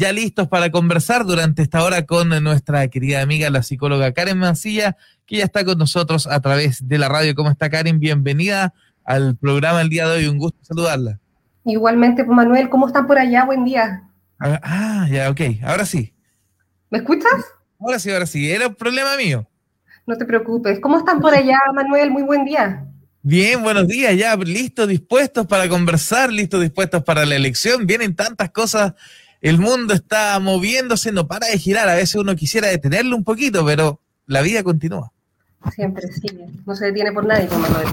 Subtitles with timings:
[0.00, 4.96] ya listos para conversar durante esta hora con nuestra querida amiga, la psicóloga Karen Mancilla,
[5.26, 7.34] que ya está con nosotros a través de la radio.
[7.34, 8.00] ¿Cómo está Karen?
[8.00, 8.72] Bienvenida
[9.04, 10.26] al programa el día de hoy.
[10.26, 11.20] Un gusto saludarla.
[11.66, 13.44] Igualmente, pues, Manuel, ¿cómo están por allá?
[13.44, 14.04] Buen día.
[14.38, 15.40] Ah, ah, ya, ok.
[15.62, 16.14] Ahora sí.
[16.88, 17.44] ¿Me escuchas?
[17.78, 18.50] Ahora sí, ahora sí.
[18.50, 19.46] Era un problema mío.
[20.06, 20.80] No te preocupes.
[20.80, 22.10] ¿Cómo están por allá, Manuel?
[22.10, 22.86] Muy buen día.
[23.20, 27.86] Bien, buenos días, ya listos, dispuestos para conversar, listos, dispuestos para la elección.
[27.86, 28.94] Vienen tantas cosas,
[29.40, 31.88] el mundo está moviéndose, no para de girar.
[31.88, 35.12] A veces uno quisiera detenerlo un poquito, pero la vida continúa.
[35.74, 37.88] Siempre sigue, no se detiene por nadie, Manuel.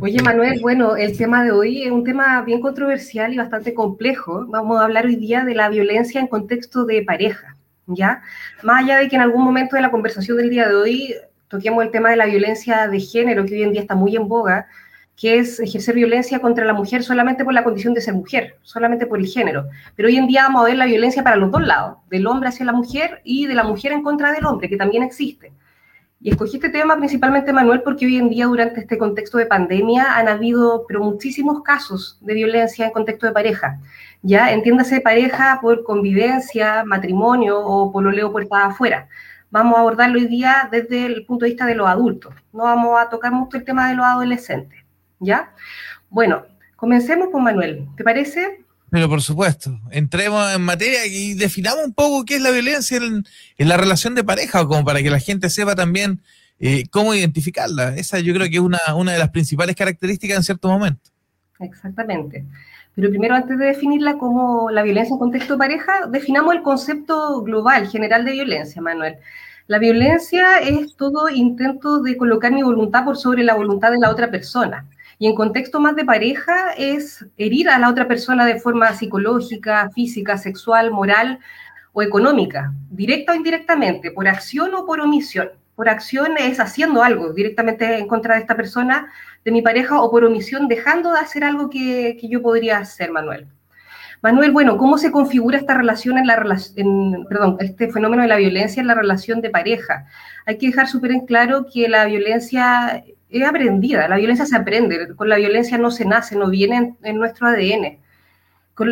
[0.00, 4.46] Oye, Manuel, bueno, el tema de hoy es un tema bien controversial y bastante complejo.
[4.48, 8.22] Vamos a hablar hoy día de la violencia en contexto de pareja, ¿ya?
[8.62, 11.14] Más allá de que en algún momento de la conversación del día de hoy
[11.48, 14.28] toquemos el tema de la violencia de género, que hoy en día está muy en
[14.28, 14.68] boga,
[15.18, 19.04] que es ejercer violencia contra la mujer solamente por la condición de ser mujer, solamente
[19.04, 19.66] por el género.
[19.96, 22.50] Pero hoy en día vamos a ver la violencia para los dos lados, del hombre
[22.50, 25.52] hacia la mujer y de la mujer en contra del hombre, que también existe.
[26.20, 30.16] Y escogí este tema principalmente, Manuel, porque hoy en día, durante este contexto de pandemia,
[30.16, 33.80] han habido pero muchísimos casos de violencia en contexto de pareja.
[34.22, 39.08] Ya, entiéndase pareja por convivencia, matrimonio o pololeo puerta afuera
[39.50, 42.34] vamos a abordarlo hoy día desde el punto de vista de los adultos.
[42.52, 44.77] No vamos a tocar mucho el tema de los adolescentes,
[45.20, 45.52] ¿ya?
[46.10, 46.44] Bueno,
[46.76, 48.64] comencemos con Manuel, ¿te parece?
[48.90, 53.24] Pero por supuesto, entremos en materia y definamos un poco qué es la violencia en,
[53.58, 56.20] la relación de pareja, como para que la gente sepa también
[56.58, 57.96] eh, cómo identificarla.
[57.96, 61.10] Esa yo creo que es una, una de las principales características en cierto momento.
[61.60, 62.46] Exactamente.
[62.94, 67.42] Pero primero, antes de definirla como la violencia en contexto de pareja, definamos el concepto
[67.42, 69.18] global, general de violencia, Manuel.
[69.68, 74.10] La violencia es todo intento de colocar mi voluntad por sobre la voluntad de la
[74.10, 74.86] otra persona.
[75.18, 79.90] Y en contexto más de pareja es herir a la otra persona de forma psicológica,
[79.92, 81.40] física, sexual, moral
[81.92, 85.50] o económica, directa o indirectamente, por acción o por omisión.
[85.74, 89.12] Por acción es haciendo algo directamente en contra de esta persona
[89.44, 93.48] de mi pareja o por omisión dejando de hacer algo que, yo podría hacer, Manuel.
[94.20, 98.36] Manuel, bueno, ¿cómo se configura esta relación en la relación, perdón, este fenómeno de la
[98.36, 100.06] violencia en la relación de pareja?
[100.46, 105.14] Hay que dejar súper en claro que la violencia es aprendida, la violencia se aprende,
[105.16, 107.98] con la violencia no se nace, no viene en nuestro ADN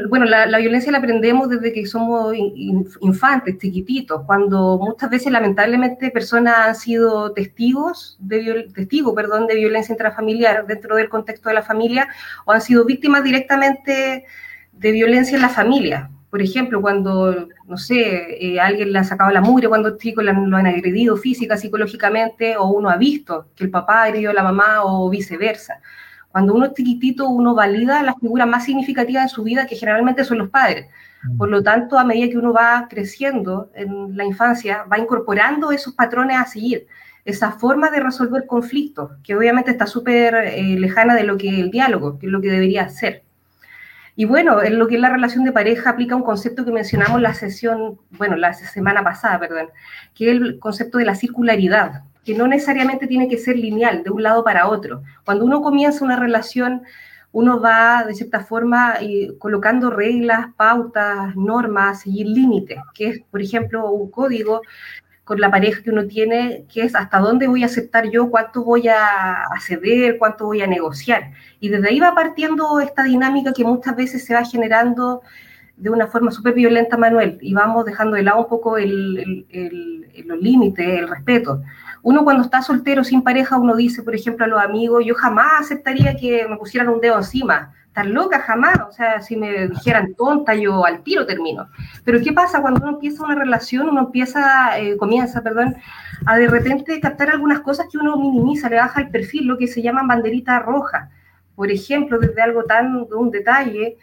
[0.09, 2.35] bueno, la, violencia la aprendemos desde que somos
[3.01, 9.93] infantes, chiquititos, cuando muchas veces lamentablemente personas han sido testigos de, testigo, perdón, de violencia
[9.93, 12.09] intrafamiliar dentro del contexto de la familia
[12.45, 14.25] o han sido víctimas directamente
[14.73, 16.11] de violencia en la familia.
[16.37, 20.33] Por ejemplo, cuando, no sé, eh, alguien le ha sacado la mugre cuando chico lo
[20.55, 24.43] han agredido física, psicológicamente, o uno ha visto que el papá ha agredido a la
[24.43, 25.81] mamá o viceversa.
[26.31, 30.25] Cuando uno es chiquitito, uno valida la figura más significativa de su vida, que generalmente
[30.25, 30.91] son los padres.
[31.23, 31.39] Mm.
[31.39, 35.95] Por lo tanto, a medida que uno va creciendo en la infancia, va incorporando esos
[35.95, 36.87] patrones a seguir,
[37.25, 41.71] esa forma de resolver conflictos, que obviamente está súper eh, lejana de lo que el
[41.71, 43.26] diálogo, que es lo que debería ser.
[44.17, 47.21] Y bueno, en lo que es la relación de pareja aplica un concepto que mencionamos
[47.21, 49.69] la sesión, bueno, la semana pasada, perdón,
[50.15, 54.11] que es el concepto de la circularidad que no necesariamente tiene que ser lineal, de
[54.11, 55.03] un lado para otro.
[55.25, 56.83] Cuando uno comienza una relación,
[57.31, 58.95] uno va, de cierta forma,
[59.39, 64.63] colocando reglas, pautas, normas, seguir límites, que es, por ejemplo, un código
[65.27, 68.63] con la pareja que uno tiene, que es hasta dónde voy a aceptar yo, cuánto
[68.63, 71.33] voy a ceder, cuánto voy a negociar.
[71.59, 75.23] Y desde ahí va partiendo esta dinámica que muchas veces se va generando
[75.77, 79.45] de una forma súper violenta, Manuel, y vamos dejando de lado un poco el,
[80.25, 81.61] los límites, el respeto.
[82.05, 85.63] Uno cuando está soltero, sin pareja, uno dice, por ejemplo, a los amigos, yo jamás
[85.63, 87.75] aceptaría que me pusieran un dedo encima.
[87.97, 88.79] Estar loca, jamás.
[88.87, 91.71] O sea, si me dijeran tonta, yo al tiro termino.
[92.05, 95.77] Pero ¿qué pasa cuando uno empieza una relación, uno empieza, eh, comienza, perdón,
[96.27, 99.67] a de repente captar algunas cosas que uno minimiza, le baja el perfil, lo que
[99.67, 101.09] se llaman banderitas rojas.
[101.55, 103.97] Por ejemplo, desde algo tan, de un detalle,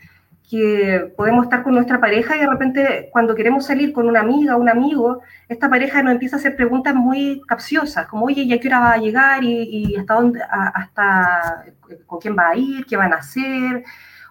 [0.53, 4.55] que podemos estar con nuestra pareja y de repente cuando queremos salir con una amiga
[4.55, 8.67] un amigo, esta pareja nos empieza a hacer preguntas muy capciosas, como, oye, ¿ya qué
[8.67, 9.43] hora va a llegar?
[9.43, 11.65] ¿Y, hasta dónde, hasta
[12.05, 12.85] con quién va a ir?
[12.85, 13.83] ¿Qué van a hacer?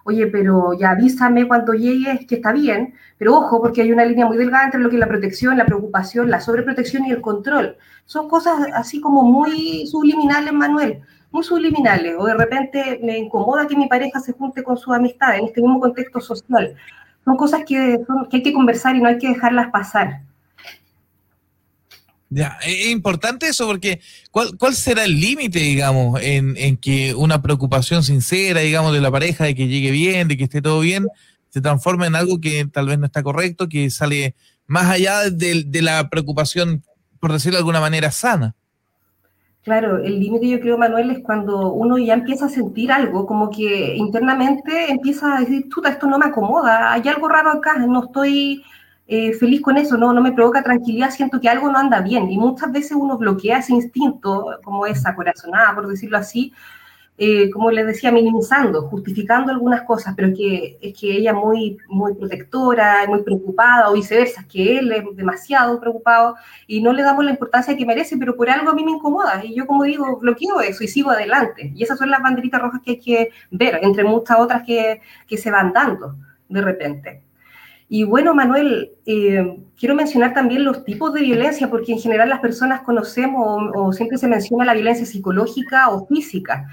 [0.05, 4.25] Oye, pero ya avísame cuando llegues que está bien, pero ojo, porque hay una línea
[4.25, 7.75] muy delgada entre lo que es la protección, la preocupación, la sobreprotección y el control.
[8.05, 11.01] Son cosas así como muy subliminales, Manuel
[11.33, 15.39] muy subliminales, o de repente me incomoda que mi pareja se junte con sus amistades
[15.39, 16.75] en este mismo contexto social.
[17.25, 17.99] Son cosas que,
[18.31, 20.21] hay que conversar y no hay que dejarlas pasar.
[22.29, 23.99] Ya, es importante eso porque
[24.29, 29.11] ¿cuál, cuál será el límite, digamos, en, en, que una preocupación sincera, digamos, de la
[29.11, 31.07] pareja, de que llegue bien, de que esté todo bien,
[31.49, 34.35] se transforma en algo que tal vez no está correcto, que sale
[34.67, 36.83] más allá de, de la preocupación,
[37.19, 38.55] por decirlo de alguna manera, sana.
[39.63, 43.49] Claro, el límite yo creo, Manuel, es cuando uno ya empieza a sentir algo, como
[43.49, 48.03] que internamente empieza a decir, chuta, esto no me acomoda, hay algo raro acá, no
[48.03, 48.61] estoy
[49.07, 52.29] eh, feliz con eso, no, no me provoca tranquilidad, siento que algo no anda bien.
[52.29, 56.51] Y muchas veces uno bloquea ese instinto, como esa corazonada, por decirlo así,
[57.17, 61.77] eh, como les decía, minimizando, justificando algunas cosas, pero que es que ella es muy,
[61.87, 67.23] muy protectora, muy preocupada, o viceversa, que él es demasiado preocupado y no le damos
[67.23, 69.43] la importancia que merece, pero por algo a mí me incomoda.
[69.45, 71.71] Y yo, como digo, bloqueo eso y sigo adelante.
[71.75, 75.37] Y esas son las banderitas rojas que hay que ver, entre muchas otras que, que
[75.37, 76.15] se van dando
[76.49, 77.23] de repente.
[77.89, 82.39] Y bueno, Manuel, eh, quiero mencionar también los tipos de violencia, porque en general las
[82.39, 86.67] personas conocemos o siempre se menciona la violencia psicológica o física.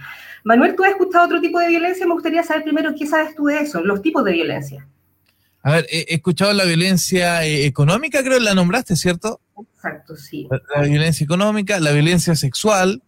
[0.44, 2.06] Manuel, ¿tú has escuchado otro tipo de violencia?
[2.06, 4.86] Me gustaría saber primero qué sabes tú de eso, los tipos de violencia.
[5.62, 9.40] A ver, he escuchado la violencia eh, económica, creo que la nombraste, ¿cierto?
[9.74, 10.48] Exacto, sí.
[10.74, 13.02] La, violencia económica, la violencia sexual.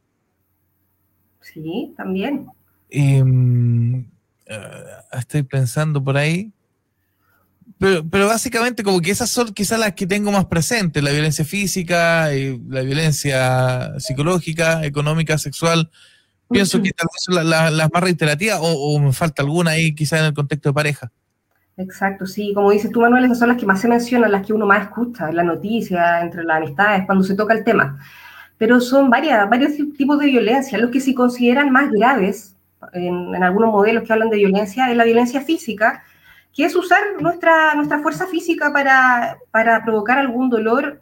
[1.41, 2.47] Sí, también.
[2.91, 4.01] Em,
[4.47, 6.53] eh, estoy pensando por ahí.
[7.79, 11.45] Pero, pero, básicamente como que esas son quizás las que tengo más presentes, la violencia
[11.45, 15.91] física, eh, la violencia psicológica, económica, sexual,
[16.53, 20.27] Pienso que tal vez son las más reiterativas o, me falta alguna ahí quizás en
[20.27, 21.11] el contexto de pareja.
[21.77, 24.53] Exacto, sí, como dices tú, Manuel, esas son las que más se mencionan, las que
[24.53, 27.99] uno más escucha en la noticia, entre las amistades, cuando se toca el tema.
[28.59, 30.79] Pero son varias, varios tipos de violencia.
[30.79, 32.55] Los que se consideran más graves,
[32.93, 36.05] en, en, algunos modelos que hablan de violencia, es la violencia física,
[36.55, 41.01] que es usar nuestra, nuestra fuerza física para, para provocar algún dolor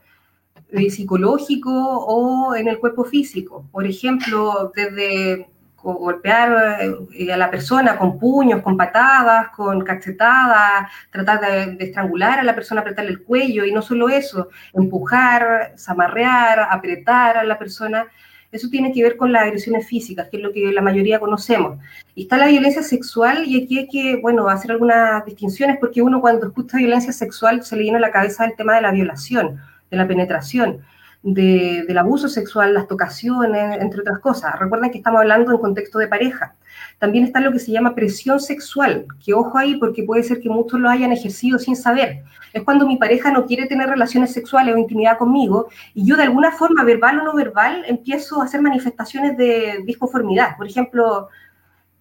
[0.90, 3.66] psicológico o en el cuerpo físico.
[3.72, 5.48] Por ejemplo, desde
[5.82, 6.78] golpear
[7.12, 12.54] eh, a la persona con puños, con patadas, con cachetadas, tratar de, estrangular a la
[12.54, 18.06] persona, apretarle el cuello y no solo eso, empujar, zamarrear, apretar a la persona.
[18.52, 21.78] Eso tiene que ver con las agresiones físicas, que es lo que la mayoría conocemos.
[22.16, 26.20] Y está la violencia sexual y aquí hay que, bueno, hacer algunas distinciones porque uno
[26.20, 29.96] cuando escucha violencia sexual se le llena la cabeza el tema de la violación de
[29.96, 30.80] la penetración,
[31.22, 34.58] del abuso sexual, las tocaciones, entre otras cosas.
[34.58, 36.54] Recuerden que estamos hablando en contexto de pareja.
[36.98, 40.48] También está lo que se llama presión sexual, que ojo ahí porque puede ser que
[40.48, 42.22] muchos lo hayan ejercido sin saber.
[42.52, 46.24] Es cuando mi pareja no quiere tener relaciones sexuales o intimidad conmigo y yo de
[46.24, 50.56] alguna forma, verbal o no verbal, empiezo a hacer manifestaciones de disconformidad.
[50.56, 51.28] Por ejemplo,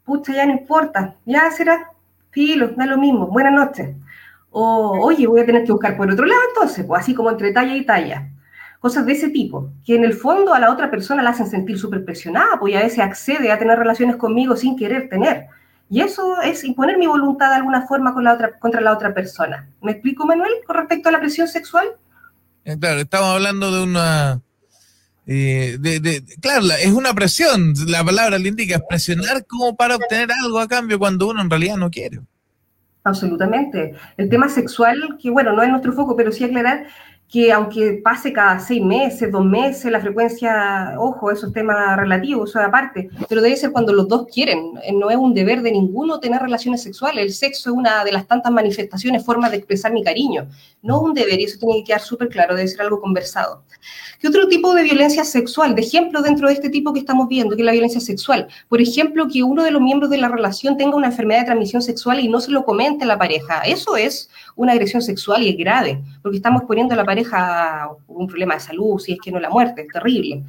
[0.06, 1.92] pucha, ya no importa, ya será,
[2.32, 3.96] filo, da lo mismo, buenas noches.
[4.52, 7.76] Oye, voy a tener que buscar por otro lado entonces, pues así como entre talla
[7.76, 8.30] y talla.
[8.80, 11.78] Cosas de ese tipo, que en el fondo a la otra persona la hacen sentir
[11.78, 15.48] súper presionada, pues a veces accede a tener relaciones conmigo sin querer tener.
[15.90, 18.14] Y eso es imponer mi voluntad de alguna forma
[18.60, 19.68] contra la otra persona.
[19.82, 21.88] ¿Me explico, Manuel, con respecto a la presión sexual?
[22.64, 24.42] Eh, claro, estamos hablando de una...
[25.26, 30.60] Eh, de, claro, es una presión, la palabra le indica, presionar como para obtener algo
[30.60, 32.22] a cambio cuando uno en realidad no quiere.
[33.04, 33.96] Absolutamente.
[34.18, 36.88] El tema sexual, que bueno, no es nuestro foco, pero sí aclarar
[37.30, 42.44] que aunque pase cada seis meses, dos meses, la frecuencia, ojo, eso es tema relativo,
[42.44, 44.72] eso es aparte, pero debe ser cuando los dos quieren.
[44.84, 47.24] Eh, no es un deber de ninguno tener relaciones sexuales.
[47.24, 50.48] El sexo es una de las tantas manifestaciones, formas de expresar mi cariño.
[50.82, 53.64] No un deber y eso tiene que quedar súper claro, debe ser algo conversado.
[54.20, 55.76] ¿Qué otro tipo de violencia sexual?
[55.76, 58.48] De ejemplo, dentro de este tipo que estamos viendo, que es la violencia sexual.
[58.68, 61.82] Por ejemplo, que uno de los miembros de la relación tenga una enfermedad de transmisión
[61.82, 63.62] sexual y no se lo comente a la pareja.
[63.62, 68.28] Eso es una agresión sexual y es grave, porque estamos poniendo a la pareja un
[68.28, 70.44] problema de salud, si es que no la muerte, es terrible.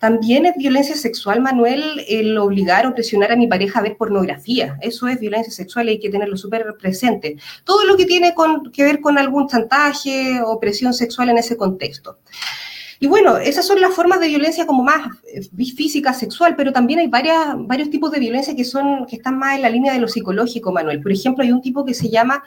[0.00, 4.78] También es violencia sexual, Manuel, el obligar o presionar a mi pareja a ver pornografía.
[4.80, 7.36] Eso es violencia sexual y hay que tenerlo súper presente.
[7.64, 8.34] Todo lo que tiene
[8.72, 12.18] que ver con algún chantaje o presión sexual en ese contexto.
[12.98, 15.42] Y bueno, esas son las formas de violencia como más eh,
[15.76, 19.62] física, sexual, pero también hay varios tipos de violencia que, son, que están más en
[19.62, 21.02] la línea de lo psicológico, Manuel.
[21.02, 22.42] Por ejemplo, hay un tipo que se llama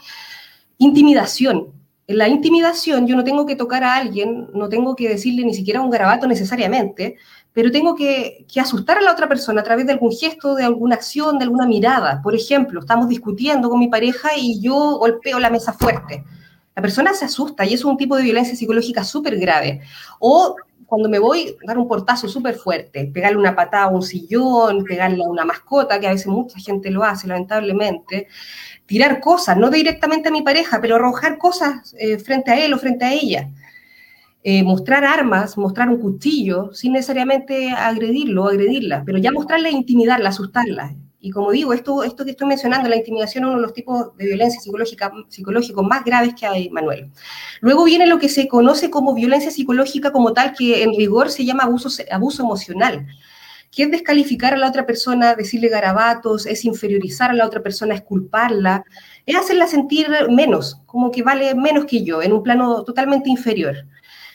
[0.80, 1.68] intimidación.
[2.06, 5.54] En la intimidación yo no tengo que tocar a alguien, no tengo que decirle ni
[5.54, 7.16] siquiera un garabato necesariamente,
[7.54, 10.96] pero tengo que, asustar a la otra persona a través de algún gesto, de alguna
[10.96, 12.22] acción, de alguna mirada.
[12.22, 16.24] Por ejemplo, estamos discutiendo con mi pareja y yo golpeo la mesa fuerte.
[16.76, 19.82] La persona se asusta y es un tipo de violencia psicológica súper grave.
[20.20, 20.56] O
[20.88, 25.24] cuando me voy, dar un portazo súper fuerte, pegarle una patada a un sillón, pegarle
[25.24, 28.28] a una mascota, que a veces mucha gente lo hace, lamentablemente,
[28.86, 32.78] tirar cosas, no directamente a mi pareja, pero arrojar cosas eh, frente a él o
[32.78, 33.50] frente a ella.
[34.46, 40.30] Eh, mostrar armas, mostrar un cuchillo, sin necesariamente agredirlo o agredirla, pero ya mostrarle, intimidarla,
[40.30, 40.96] asustarla.
[41.22, 44.18] Y como digo, esto, esto que estoy mencionando, la intimidación es uno de los tipos
[44.18, 47.10] de violencia psicológica, psicológicos más graves que hay, Manuel.
[47.62, 51.46] Luego viene lo que se conoce como violencia psicológica como tal, que en rigor se
[51.46, 53.08] llama abuso, abuso emocional
[53.76, 57.96] que es descalificar a la otra persona, decirle garabatos, es inferiorizar a la otra persona,
[57.96, 58.86] es culparla,
[59.26, 63.88] es hacerla sentir menos, como que vale menos que yo, en un plano totalmente inferior.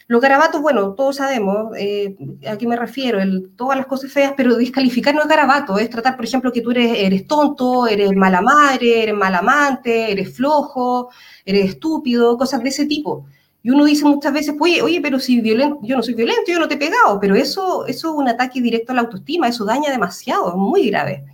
[0.09, 4.33] Los garabatos, bueno, todos sabemos eh, a qué me refiero, el, todas las cosas feas,
[4.35, 8.17] pero descalificar no es garabato, es tratar, por ejemplo, que tú eres, eres tonto, eres
[8.17, 11.11] mala madre, eres mal amante, eres flojo,
[11.45, 13.27] eres estúpido, cosas de ese tipo.
[13.63, 16.59] Y uno dice muchas veces, oye, oye, pero si violento, yo no soy violento, yo
[16.59, 19.67] no te he pegado, pero eso, eso es un ataque directo a la autoestima, eso
[19.67, 21.25] daña demasiado, es muy grave.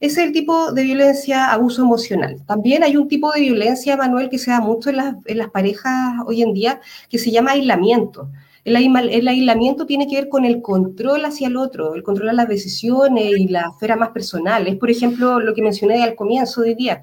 [0.00, 2.42] Ese es el tipo de violencia, abuso emocional.
[2.46, 6.42] También hay un tipo de violencia, Manuel, que se da mucho en las, parejas hoy
[6.42, 8.28] en día, que se llama aislamiento.
[8.64, 13.38] El, aislamiento tiene que ver con el control hacia el otro, el controlar las decisiones
[13.38, 14.66] y la esfera más personal.
[14.66, 17.02] Es, por ejemplo, lo que mencioné al comienzo del día.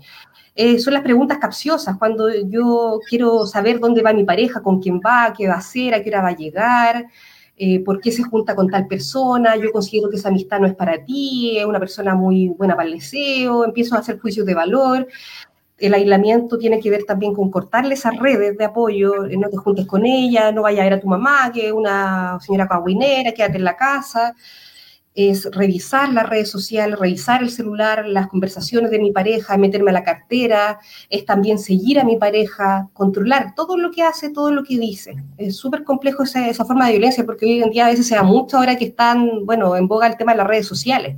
[0.55, 5.00] Eh, son las preguntas capciosas, cuando yo quiero saber dónde va mi pareja, con quién
[5.00, 7.05] va, qué va a hacer, a qué hora va a llegar,
[7.63, 10.74] eh, por qué se junta con tal persona, yo considero que esa amistad no es
[10.74, 14.56] para ti, es una persona muy buena para el deseo, empiezo a hacer juicios de
[14.56, 15.08] valor.
[15.77, 19.58] El aislamiento tiene que ver también con cortarle esas redes de apoyo, eh, no te
[19.58, 23.32] juntes con ella, no vayas a ver a tu mamá, que es una señora caguinera,
[23.32, 24.34] quédate en la casa
[25.13, 29.94] es revisar las redes sociales, revisar el celular, las conversaciones de mi pareja, meterme a
[29.94, 34.63] la cartera, es también seguir a mi pareja, controlar todo lo que hace, todo lo
[34.63, 35.15] que dice.
[35.38, 38.24] Es súper complejo esa, forma de violencia porque hoy en día a veces se da
[38.24, 41.18] mucho ahora que están, bueno, en boga el tema de las redes sociales.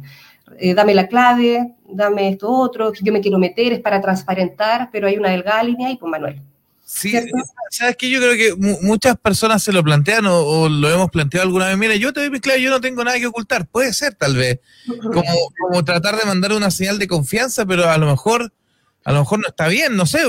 [0.57, 5.07] Eh, dame la clave, dame esto otro, yo me quiero meter, es para transparentar, pero
[5.07, 6.52] hay una delgada línea con pues, Manuel.
[6.85, 7.13] Sí,
[7.71, 11.67] sabes que yo creo que muchas personas se lo plantean o, lo hemos planteado alguna
[11.67, 11.77] vez.
[11.77, 13.65] Mira, yo te doy claro, yo no tengo nada que ocultar.
[13.67, 14.59] Puede ser, tal vez,
[15.01, 15.23] como,
[15.59, 18.51] como tratar de mandar una señal de confianza, pero a lo mejor,
[19.05, 19.95] a lo mejor no está bien.
[19.95, 20.19] No sé,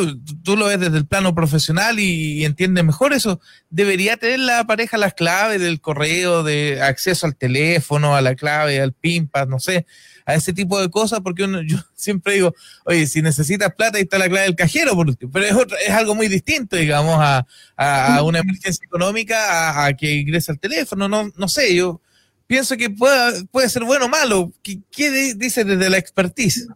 [0.43, 3.41] tú lo ves desde el plano profesional y, entiendes mejor eso.
[3.71, 8.81] Debería tener la pareja las claves del correo, de acceso al teléfono, a la clave,
[8.81, 9.87] al PIMPAS, no sé
[10.27, 12.55] a ese tipo de cosas, porque uno, yo siempre digo,
[12.85, 16.15] oye, si necesitas plata, ahí está la clave del cajero, porque, pero es, es algo
[16.15, 21.49] muy distinto, digamos, a, a, una emergencia económica, a, que ingrese al teléfono, no, no
[21.49, 22.01] sé, yo
[22.47, 24.53] pienso que puede, puede ser bueno o malo.
[24.63, 26.69] ¿Qué, qué dice desde la expertise?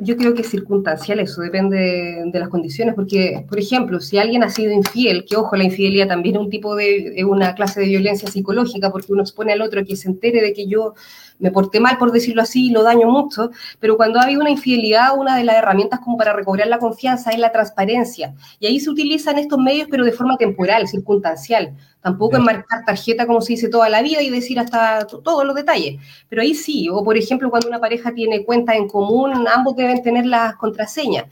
[0.00, 4.42] Yo creo que es circunstancial, eso depende de las condiciones, porque, por ejemplo, si alguien
[4.42, 7.80] ha sido infiel, que ojo, la infidelidad también es un tipo de, es una clase
[7.80, 10.94] de violencia psicológica, porque uno expone al otro que se entere de que yo
[11.38, 14.50] me porté mal, por decirlo así, y lo daño mucho, pero cuando ha habido una
[14.50, 18.80] infidelidad, una de las herramientas como para recobrar la confianza es la transparencia, y ahí
[18.80, 21.74] se utilizan estos medios, pero de forma temporal, circunstancial.
[22.00, 25.54] Tampoco en marcar tarjeta como se dice toda la vida y decir hasta todos los
[25.54, 26.00] detalles.
[26.28, 30.00] Pero ahí sí, o por ejemplo, cuando una pareja tiene cuentas en común, ambos deben
[30.00, 31.24] tener las contraseñas.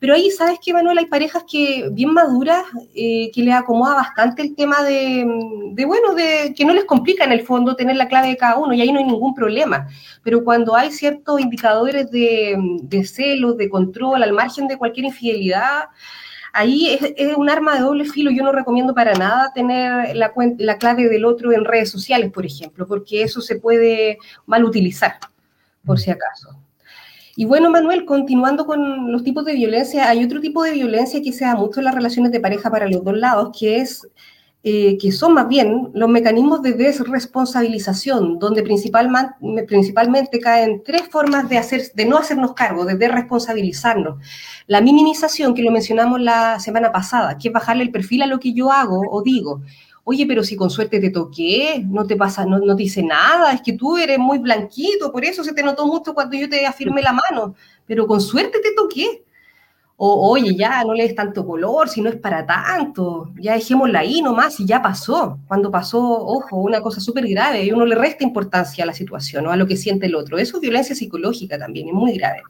[0.00, 0.98] Pero ahí, ¿sabes qué, Manuel?
[0.98, 5.24] Hay parejas que bien maduras, eh, que les acomoda bastante el tema de,
[5.72, 8.58] de, bueno, de que no les complica en el fondo tener la clave de cada
[8.58, 9.47] uno y ahí no hay ningún problema.
[10.22, 15.84] Pero cuando hay ciertos indicadores de, de celos, de control, al margen de cualquier infidelidad,
[16.52, 18.30] ahí es, un arma de doble filo.
[18.30, 22.44] Yo no recomiendo para nada tener la, la clave del otro en redes sociales, por
[22.44, 25.18] ejemplo, porque eso se puede mal utilizar,
[25.84, 26.58] por si acaso.
[27.36, 31.32] Y bueno, Manuel, continuando con los tipos de violencia, hay otro tipo de violencia que
[31.32, 34.08] se da mucho en las relaciones de pareja para los dos lados, que es
[34.64, 41.58] eh, que son más bien los mecanismos de desresponsabilización, donde principalmente, caen tres formas de,
[41.58, 44.16] hacer, de no hacernos cargo, de desresponsabilizarnos.
[44.66, 48.40] La minimización, que lo mencionamos la semana pasada, que es bajarle el perfil a lo
[48.40, 49.62] que yo hago o digo.
[50.02, 53.52] Oye, pero si con suerte te toqué, no te pasa, no, no te dice nada,
[53.52, 56.66] es que tú eres muy blanquito, por eso se te notó mucho cuando yo te
[56.66, 57.54] afirmé la mano,
[57.86, 59.22] pero con suerte te toqué
[60.00, 63.98] o oye, ya no le des tanto color, si no es para tanto, ya dejémosla
[63.98, 65.40] ahí nomás y ya pasó.
[65.48, 69.48] Cuando pasó, ojo, una cosa súper grave y uno le resta importancia a la situación
[69.48, 70.38] o a lo que siente el otro.
[70.38, 72.42] Eso es violencia psicológica también, es muy grave.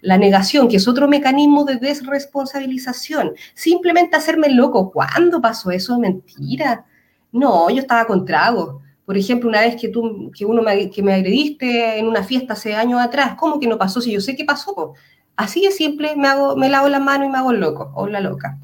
[0.00, 3.34] La negación, que es otro mecanismo de desresponsabilización.
[3.52, 4.90] Simplemente hacerme loco.
[4.90, 5.98] ¿Cuándo pasó eso?
[5.98, 6.86] Mentira.
[7.32, 8.80] No, yo estaba con trago.
[9.04, 12.54] Por ejemplo, una vez que tú, que uno me, que me agrediste en una fiesta
[12.54, 14.00] hace años atrás, ¿cómo que no pasó?
[14.00, 14.94] Si yo sé qué pasó,
[15.36, 18.06] Así de simple, me, hago, me lavo la mano y me hago el loco o
[18.06, 18.58] la loca.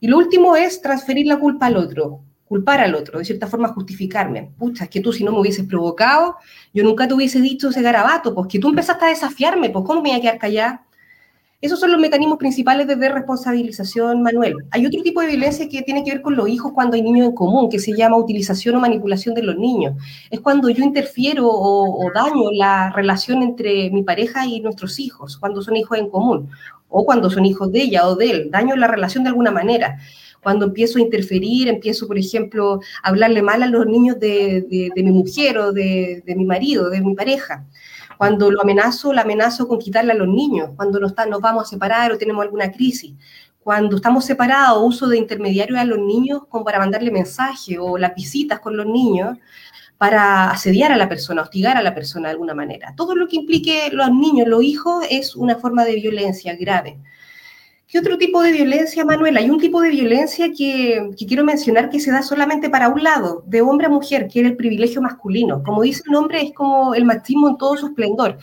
[0.00, 3.68] Y lo último es transferir la culpa al otro, culpar al otro, de cierta forma
[3.68, 4.52] justificarme.
[4.58, 6.36] Pucha, es que tú si no me hubieses provocado,
[6.72, 10.02] yo nunca te hubiese dicho ese garabato, pues que tú empezaste a desafiarme, pues ¿cómo
[10.02, 10.84] me iba a quedar callada?
[11.64, 14.54] Esos son los mecanismos principales de responsabilización, Manuel.
[14.70, 17.26] Hay otro tipo de violencia que tiene que ver con los hijos cuando hay niños
[17.26, 19.94] en común, que se llama utilización o manipulación de los niños.
[20.30, 25.62] Es cuando yo interfiero o, daño la relación entre mi pareja y nuestros hijos, cuando
[25.62, 26.50] son hijos en común,
[26.90, 28.50] o cuando son hijos de ella o de él.
[28.50, 29.96] Daño la relación de alguna manera
[30.42, 35.10] cuando empiezo a interferir, empiezo, por ejemplo, a hablarle mal a los niños de, mi
[35.10, 37.64] mujer o de, mi marido, de mi pareja.
[38.18, 41.70] Cuando lo amenazo, la amenazo con quitarle a los niños, cuando nos, nos vamos a
[41.70, 43.14] separar o tenemos alguna crisis.
[43.60, 48.14] Cuando estamos separados, uso de intermediarios a los niños como para mandarle mensajes o las
[48.14, 49.38] visitas con los niños
[49.96, 52.92] para asediar a la persona, hostigar a la persona de alguna manera.
[52.96, 56.98] Todo lo que implique los niños, los hijos, es una forma de violencia grave.
[57.94, 59.36] ¿Qué otro tipo de violencia, Manuel?
[59.36, 63.44] Hay un tipo de violencia que, quiero mencionar que se da solamente para un lado,
[63.46, 65.62] de hombre a mujer, que es el privilegio masculino.
[65.62, 68.38] Como dice el nombre, es como el machismo en todo su esplendor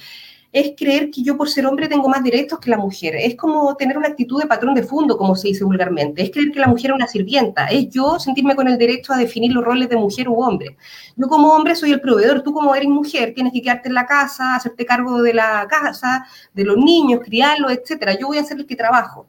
[0.53, 3.15] es creer que yo por ser hombre tengo más derechos que la mujer.
[3.15, 6.21] Es como tener una actitud de patrón de fondo, como se dice vulgarmente.
[6.21, 7.67] Es creer que la mujer es una sirvienta.
[7.67, 10.75] Es yo sentirme con el derecho a definir los roles de mujer u hombre.
[11.15, 12.41] Yo como hombre soy el proveedor.
[12.41, 16.25] Tú como eres mujer tienes que quedarte en la casa, hacerte cargo de la casa,
[16.53, 18.17] de los niños, criarlos, etcétera.
[18.19, 19.27] Yo voy a ser el que trabajo.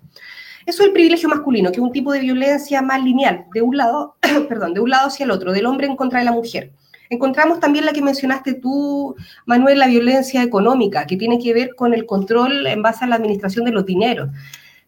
[0.66, 3.76] Eso es el privilegio masculino, que es un tipo de violencia más lineal, de un
[3.76, 4.16] lado,
[4.48, 6.72] perdón, de un lado hacia el otro, del hombre en contra de la mujer.
[7.12, 9.14] Encontramos también la que mencionaste tú,
[9.44, 13.16] Manuel, la violencia económica, que tiene que ver con el control en base a la
[13.16, 14.30] administración de los dineros.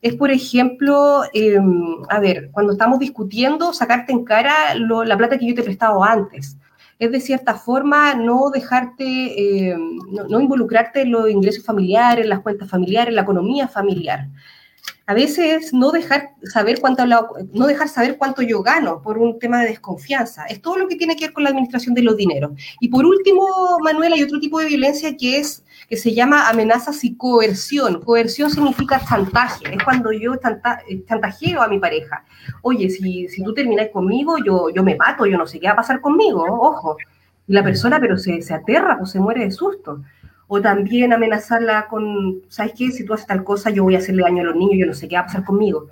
[0.00, 5.46] Es, por ejemplo, em, a ver, cuando estamos discutiendo, sacarte en cara la plata que
[5.46, 6.56] yo te he prestado antes.
[6.98, 12.30] Es de cierta forma no dejarte, em, no, no, involucrarte en los ingresos familiares, en
[12.30, 14.28] las cuentas familiares, en la economía familiar
[15.06, 19.60] a veces no dejar saber cuánto no dejar saber cuánto yo gano por un tema
[19.60, 20.46] de desconfianza.
[20.46, 22.52] Es todo lo que tiene que ver con la administración de los dineros.
[22.80, 23.46] Y por último,
[23.82, 28.00] Manuel, hay otro tipo de violencia que es que se llama amenazas y coerción.
[28.00, 30.36] Coerción significa chantaje, es cuando yo
[31.06, 32.24] chantajeo a mi pareja.
[32.62, 35.74] Oye, si, si tú terminas conmigo, yo, yo me mato, yo no sé qué va
[35.74, 36.96] a pasar conmigo, ojo.
[37.46, 40.00] Y la persona, pero se, se aterra o se muere de susto
[40.46, 42.90] o también amenazarla con, ¿sabes qué?
[42.90, 44.94] Si tú haces tal cosa, yo voy a hacerle daño a los niños, yo no
[44.94, 45.88] sé qué va a pasar conmigo.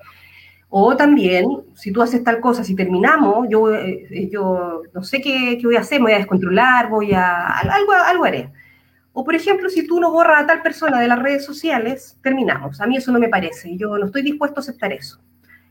[0.69, 5.59] O también, si tú haces tal cosa, si terminamos, yo, eh, yo no sé qué,
[5.61, 8.51] qué, voy a hacer, me voy a descontrolar, voy a, algo, algo haré.
[9.13, 12.81] O por ejemplo, si tú no borras a tal persona de las redes sociales, terminamos.
[12.81, 15.21] A mí eso no me parece, yo no estoy dispuesto a aceptar eso,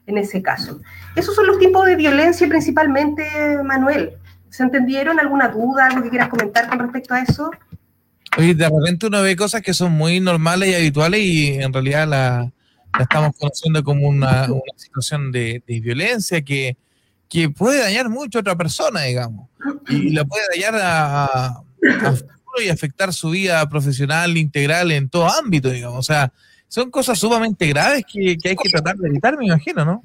[0.06, 0.80] en ese caso.
[1.15, 3.24] Esos son los tipos de violencia principalmente,
[3.63, 4.13] Manuel.
[4.50, 5.20] ¿Se entendieron?
[5.20, 7.50] ¿Alguna duda, algo que quieras comentar con respecto a eso?
[8.38, 12.08] Oye, de repente uno ve cosas que son muy normales y habituales y en realidad
[12.08, 12.52] la,
[13.00, 16.78] estamos conociendo como una, situación de, violencia que,
[17.56, 19.48] puede dañar mucho a otra persona, digamos,
[19.88, 21.62] y la puede dañar a,
[22.63, 26.00] y afectar su vida profesional integral en todo ámbito, digamos.
[26.00, 26.32] O sea,
[26.67, 30.02] son cosas sumamente graves que, que hay que tratar de evitar, me imagino, ¿no?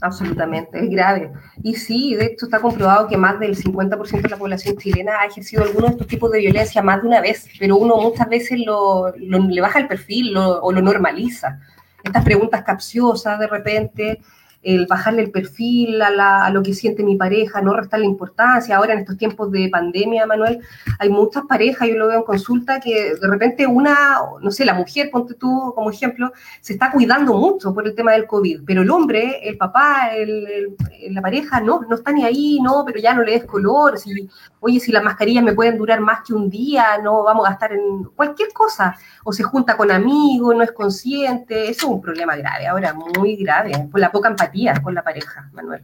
[0.00, 1.30] Absolutamente, es grave.
[1.62, 5.26] Y sí, de hecho está comprobado que más del 50% de la población chilena ha
[5.26, 8.60] ejercido alguno de estos tipos de violencia más de una vez, pero uno muchas veces
[8.64, 11.60] lo, le baja el perfil o lo normaliza.
[12.02, 14.20] Estas preguntas capciosas de repente,
[14.62, 18.76] el bajarle el perfil a, lo que siente mi pareja, no restarle importancia.
[18.76, 20.60] Ahora en estos tiempos de pandemia, Manuel,
[20.98, 24.74] hay muchas parejas, yo lo veo en consulta, que de repente una, no sé, la
[24.74, 28.82] mujer, ponte tú como ejemplo, se está cuidando mucho por el tema del COVID, pero
[28.82, 30.76] el hombre, el papá, el,
[31.10, 34.28] la pareja, no, no está ni ahí, no, pero ya no le des color, si,
[34.60, 37.72] oye, si las mascarillas me pueden durar más que un día, no vamos a gastar
[37.72, 42.36] en cualquier cosa, o se junta con amigos, no es consciente, eso es un problema
[42.36, 45.82] grave, ahora muy grave, por la poca empatía con la pareja, Manuel.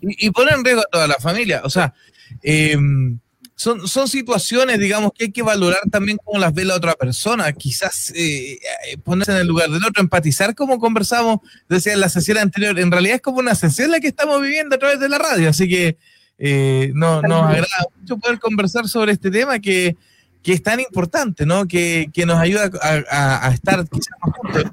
[0.00, 1.62] Y, y poner en riesgo a toda la familia.
[1.64, 1.94] O sea,
[2.42, 3.18] em,
[3.56, 7.50] son, son situaciones, digamos, que hay que valorar también cómo las ve la otra persona.
[7.52, 12.10] Quizás eh, eh, ponerse en el lugar del otro, empatizar como conversamos, decía en la
[12.10, 12.78] sesión anterior.
[12.78, 15.48] En realidad es como una sesión la que estamos viviendo a través de la radio.
[15.48, 15.96] Así que
[16.38, 17.66] eh, no, nos agrada
[17.98, 19.96] mucho poder conversar sobre este tema que,
[20.42, 21.66] que es tan importante, ¿no?
[21.66, 24.64] Que, que nos ayuda a, a, estar quizás más juntos.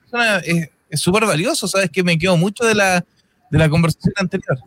[0.00, 0.38] Persona
[0.90, 1.90] es súper valioso, ¿sabes?
[1.90, 3.04] Que me quedo mucho de la,
[3.50, 4.58] de la conversación anterior.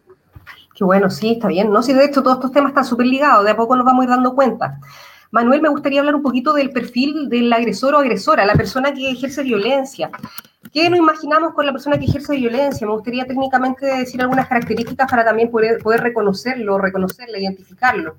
[0.75, 1.71] Qué bueno, sí, está bien.
[1.71, 4.01] No, si de hecho todos estos temas están súper ligados, de a poco nos vamos
[4.01, 4.79] a ir dando cuenta.
[5.37, 9.11] Manuel, me gustaría hablar un poquito del perfil del agresor o agresora, la persona que
[9.11, 10.09] ejerce violencia.
[10.73, 12.87] ¿Qué nos imaginamos con la persona que ejerce violencia?
[12.87, 18.15] Me gustaría técnicamente decir algunas características para también poder, reconocerlo, reconocerlo, identificarlo.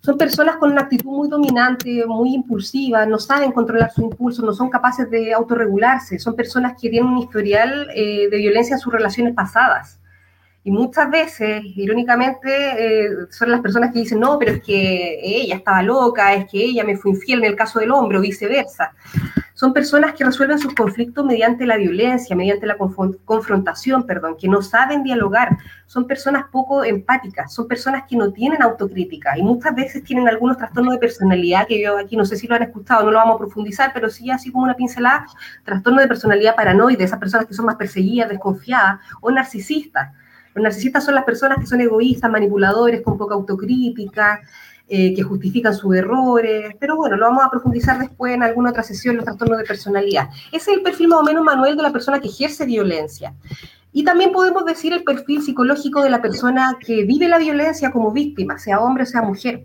[0.00, 4.52] Son personas con una actitud muy dominante, muy impulsiva, no saben controlar su impulso, no
[4.52, 6.18] son capaces de autorregularse.
[6.18, 9.99] Son personas que tienen un historial eh, de violencia en sus relaciones pasadas.
[10.62, 15.56] Y muchas veces, irónicamente, eh, son las personas que dicen, no, pero es que ella
[15.56, 18.92] estaba loca, es que ella me fue infiel en el caso del hombre o viceversa
[19.54, 24.60] Son personas que resuelven sus conflictos mediante la violencia, mediante la confrontación, perdón, que no
[24.60, 25.56] saben dialogar.
[25.86, 30.58] Son personas poco empáticas, son personas que no tienen autocrítica y muchas veces tienen algunos
[30.58, 33.36] trastornos de personalidad que yo aquí no sé si lo han escuchado, no lo vamos
[33.36, 35.24] a profundizar, pero sí así como una pincelada,
[35.64, 40.10] trastorno de personalidad paranoide, esas personas que son más perseguidas, desconfiadas o narcisistas.
[40.54, 44.40] Los narcisistas son las personas que son egoístas, manipuladores, con poca autocrítica,
[44.92, 48.82] eh, que justifican sus errores, pero bueno, lo vamos a profundizar después en alguna otra
[48.82, 50.28] sesión, los trastornos de personalidad.
[50.50, 53.32] Ese es el perfil más o menos, Manuel, de la persona que ejerce violencia.
[53.92, 58.10] Y también podemos decir el perfil psicológico de la persona que vive la violencia como
[58.10, 59.64] víctima, sea hombre o sea mujer.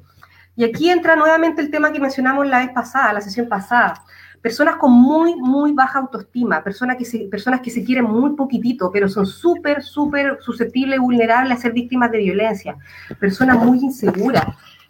[0.56, 4.04] Y aquí entra nuevamente el tema que mencionamos la vez pasada, la sesión pasada.
[4.42, 8.92] Personas con muy, muy baja autoestima, personas que se, personas que se quieren muy poquitito,
[8.92, 12.78] pero son súper, súper susceptibles y vulnerables a ser víctimas de violencia.
[13.20, 14.46] Personas muy inseguras,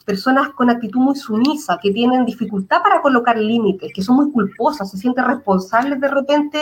[0.05, 4.91] personas con actitud muy sumisa, que tienen dificultad para colocar límites, que son muy culposas,
[4.91, 6.59] se sienten responsables de repente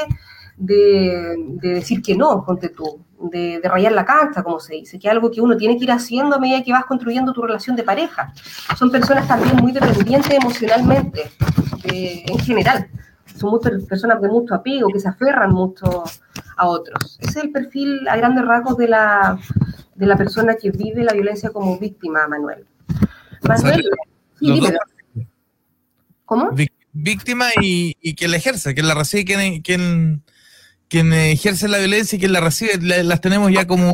[0.58, 3.00] de, decir que no, ponte tú,
[3.32, 5.92] de, rayar la cancha, como se dice, que es algo que uno tiene que ir
[5.92, 8.34] haciendo a medida que vas construyendo tu relación de pareja.
[8.78, 11.32] Son personas también muy dependientes emocionalmente,
[11.86, 12.88] en general.
[13.36, 16.04] Son muchas personas de mucho apego, que se aferran mucho
[16.58, 17.18] a otros.
[17.20, 19.40] Ese es el perfil a grandes rasgos de la,
[19.96, 22.66] de la persona que vive la violencia como víctima, Manuel.
[23.42, 23.84] Manuel,
[26.26, 26.52] ¿Cómo?
[26.94, 30.24] Víctima y, y quien la ejerce, quien la recibe, quien, quien,
[30.90, 33.94] quien ejerce la violencia y quien la recibe, las tenemos ya como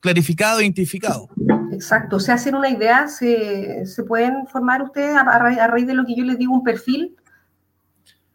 [0.00, 1.28] clarificado e identificado.
[1.72, 6.06] Exacto, o sea, hacer una idea, ¿se, se pueden formar ustedes a, raíz de lo
[6.06, 7.16] que yo les digo un perfil?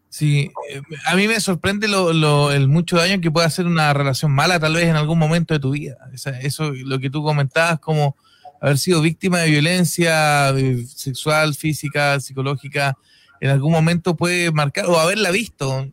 [0.10, 4.32] Sí, eh, a mí me sorprende lo, el mucho daño que puede hacer una relación
[4.32, 5.96] mala tal vez en algún momento de tu vida.
[6.42, 8.18] eso, lo que tú comentabas, como
[8.60, 12.98] haber sido víctima de violencia eh, sexual, física, psicológica,
[13.40, 15.88] en algún momento puede marcar, o haberla visto.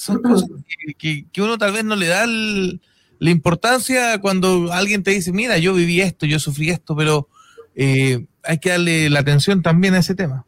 [0.00, 0.48] Son cosas
[0.96, 5.74] que, uno tal vez no le da la importancia cuando alguien te dice, mira, yo
[5.74, 7.28] viví esto, yo sufrí esto, pero
[7.74, 10.46] eh, hay que darle la atención también a ese tema.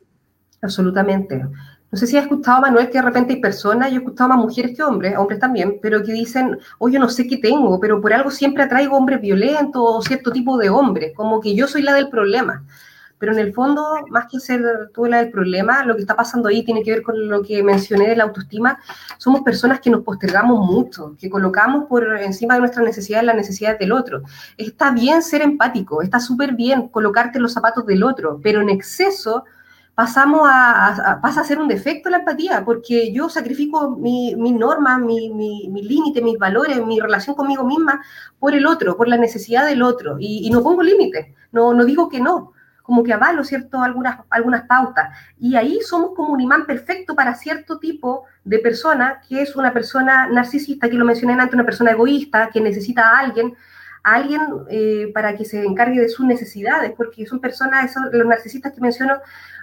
[0.62, 1.36] Absolutamente.
[1.36, 4.38] No sé si has escuchado, Manuel, que de repente hay personas, yo he escuchado más
[4.38, 8.14] mujeres que hombres, hombres también, pero que dicen, oye, no sé qué tengo, pero por
[8.14, 11.92] algo siempre atraigo hombres violentos o cierto tipo de hombres, como que yo soy la
[11.92, 12.64] del problema.
[13.22, 16.48] Pero en el fondo, más que ser tú la del problema, lo que está pasando
[16.48, 18.80] ahí tiene que ver con lo que mencioné de la autoestima.
[19.16, 23.78] Somos personas que nos postergamos mucho, que colocamos por encima de nuestras necesidades las necesidades
[23.78, 24.22] del otro.
[24.56, 29.44] Está bien ser empático, está súper bien colocarte los zapatos del otro, pero en exceso
[29.94, 34.98] pasamos a, pasa a ser un defecto la empatía, porque yo sacrifico mi, mi norma,
[34.98, 38.02] mi, mi, mi límite, mis valores, mi relación conmigo misma
[38.40, 42.08] por el otro, por la necesidad del otro, y, no pongo límites, no, no digo
[42.08, 42.52] que no,
[42.82, 45.16] como que avalo, ¿cierto?, algunas, algunas pautas.
[45.38, 49.72] Y ahí somos como un imán perfecto para cierto tipo de persona, que es una
[49.72, 53.54] persona narcisista, que lo mencioné antes, una persona egoísta, que necesita a alguien,
[54.02, 58.26] a alguien eh, para que se encargue de sus necesidades, porque son personas, esos, los
[58.26, 59.20] narcisistas que menciono,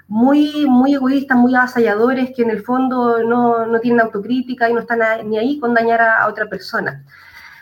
[0.09, 4.79] muy, muy egoístas, muy avasalladores, que en el fondo no, no tienen autocrítica y no
[4.79, 7.05] están ni ahí con dañar a, otra persona.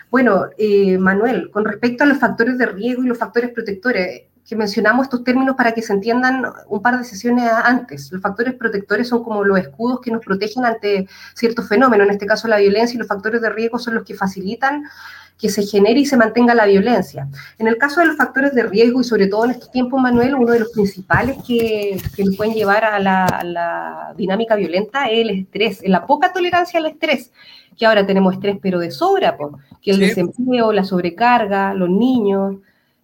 [0.09, 4.55] Bueno, eh, Manuel, con respecto a los factores de riesgo y los factores protectores, que
[4.55, 8.09] mencionamos estos términos para que se entiendan un par de sesiones antes.
[8.13, 11.05] Los factores protectores son como los escudos que nos protegen ante
[11.35, 14.15] ciertos fenómenos, en este caso la violencia, y los factores de riesgo son los que
[14.15, 14.85] facilitan
[15.37, 17.27] que se genere y se mantenga la violencia.
[17.59, 20.33] En el caso de los factores de riesgo y sobre todo en estos tiempos, Manuel,
[20.33, 25.29] uno de los principales que, que nos pueden llevar a la, dinámica violenta es el
[25.41, 27.31] estrés, la poca tolerancia al estrés,
[27.77, 29.37] que ahora tenemos estrés pero de sobra,
[29.81, 32.55] que el desempleo, la sobrecarga, los niños,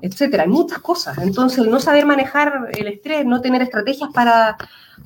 [0.04, 0.44] etcétera.
[0.44, 1.18] Hay muchas cosas.
[1.20, 4.58] Entonces, el no saber manejar el estrés, no tener estrategias para,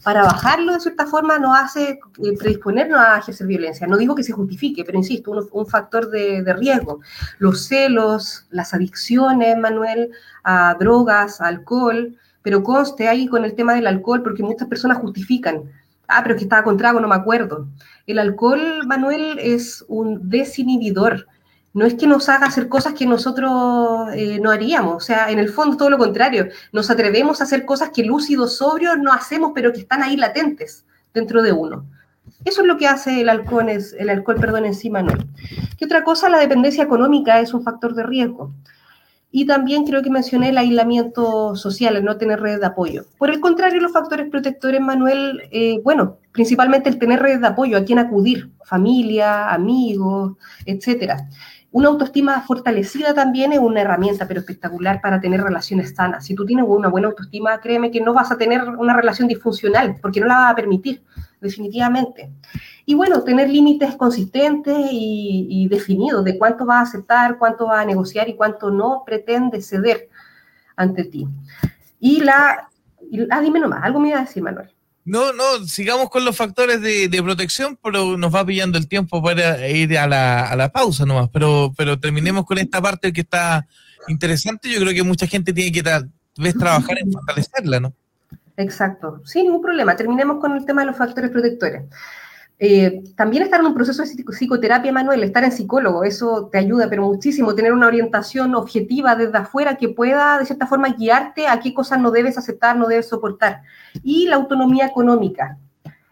[0.02, 3.86] para bajarlo de cierta forma, nos hace eh, predisponernos a ejercer violencia.
[3.86, 7.02] No digo que se justifique, pero insisto, un, factor de, de, riesgo.
[7.38, 10.10] Los celos, las adicciones, Manuel,
[10.44, 14.98] a drogas, a alcohol, pero conste ahí con el tema del alcohol, porque muchas personas
[14.98, 15.62] justifican.
[16.08, 17.68] Ah, pero es que estaba con trago, no me acuerdo.
[18.08, 21.28] El alcohol, Manuel, es un desinhibidor
[21.78, 25.38] no es que nos haga hacer cosas que nosotros eh, no haríamos, o sea, en
[25.38, 29.52] el fondo todo lo contrario, nos atrevemos a hacer cosas que lúcidos, sobrios no hacemos,
[29.54, 31.86] pero que están ahí latentes dentro de uno.
[32.44, 35.06] Eso es lo que hace el alcohol, el alcohol perdón, encima.
[35.78, 36.30] ¿Qué otra cosa?
[36.30, 38.52] La dependencia económica es un factor de riesgo.
[39.30, 43.06] Y también creo que mencioné el aislamiento social, el no tener redes de apoyo.
[43.20, 47.78] Por el contrario, los factores protectores, Manuel, eh, bueno, principalmente el tener redes de apoyo,
[47.78, 51.28] a quién acudir, familia, amigos, etcétera.
[51.78, 56.26] Una autoestima fortalecida también es una herramienta, pero espectacular para tener relaciones sanas.
[56.26, 59.96] Si tú tienes una buena autoestima, créeme que no vas a tener una relación disfuncional,
[60.02, 61.04] porque no la vas a permitir.
[61.40, 62.32] definitivamente.
[62.84, 67.86] Y bueno, tener límites consistentes y, definidos de cuánto va a aceptar, cuánto va a
[67.86, 70.10] negociar y cuánto no pretende ceder
[70.76, 71.28] ante ti.
[72.00, 72.70] Y la...
[73.30, 74.72] ah, dime nomás, algo me iba a decir, Manuel.
[75.08, 79.66] No, no, sigamos con los factores de, protección, pero nos va pillando el tiempo para
[79.70, 81.30] ir a la, a la pausa nomás.
[81.32, 83.66] Pero, pero terminemos con esta parte que está
[84.10, 84.70] interesante.
[84.70, 87.94] Yo creo que mucha gente tiene que tal vez trabajar en fortalecerla, ¿no?
[88.58, 89.96] Exacto, sin ningún problema.
[89.96, 91.84] Terminemos con el tema de los factores protectores.
[92.60, 96.90] Eh, también estar en un proceso de psicoterapia, Manuel, estar en psicólogo, eso te ayuda,
[96.90, 101.60] pero muchísimo, tener una orientación objetiva desde afuera que pueda, de cierta forma, guiarte a
[101.60, 103.62] qué cosas no debes aceptar, no debes soportar.
[104.04, 105.60] Y la autonomía económica.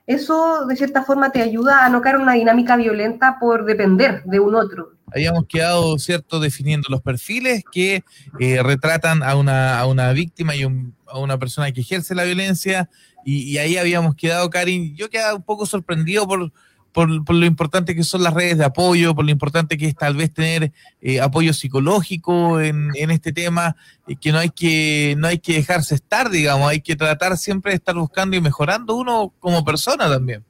[0.07, 4.23] Eso, de cierta forma, te ayuda a no caer en una dinámica violenta por depender
[4.25, 4.91] de un otro.
[5.13, 8.03] Habíamos quedado, ¿cierto?, definiendo los perfiles que
[8.39, 12.89] eh, retratan a una, a una víctima y a una persona que ejerce la violencia,
[13.27, 14.95] y, ahí habíamos quedado, Karin.
[14.95, 16.53] Yo quedaba un poco sorprendido por,
[16.95, 20.15] por, lo importante que son las redes de apoyo, por lo importante que es tal
[20.15, 23.75] vez tener eh, apoyo psicológico en, en este tema,
[24.07, 27.73] y que no hay que no hay que dejarse estar, digamos, hay que tratar siempre
[27.73, 30.45] de estar buscando y mejorando uno como persona también.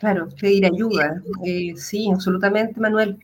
[0.00, 1.22] Claro, pedir ayuda.
[1.44, 3.18] Eh, sí, absolutamente, Manuel.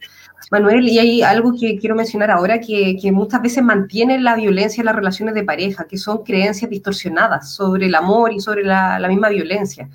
[0.51, 4.87] Manuel, y hay algo que quiero mencionar ahora, que, muchas veces mantiene la violencia en
[4.87, 9.31] las relaciones de pareja, que son creencias distorsionadas sobre el amor y sobre la, misma
[9.31, 9.89] violencia.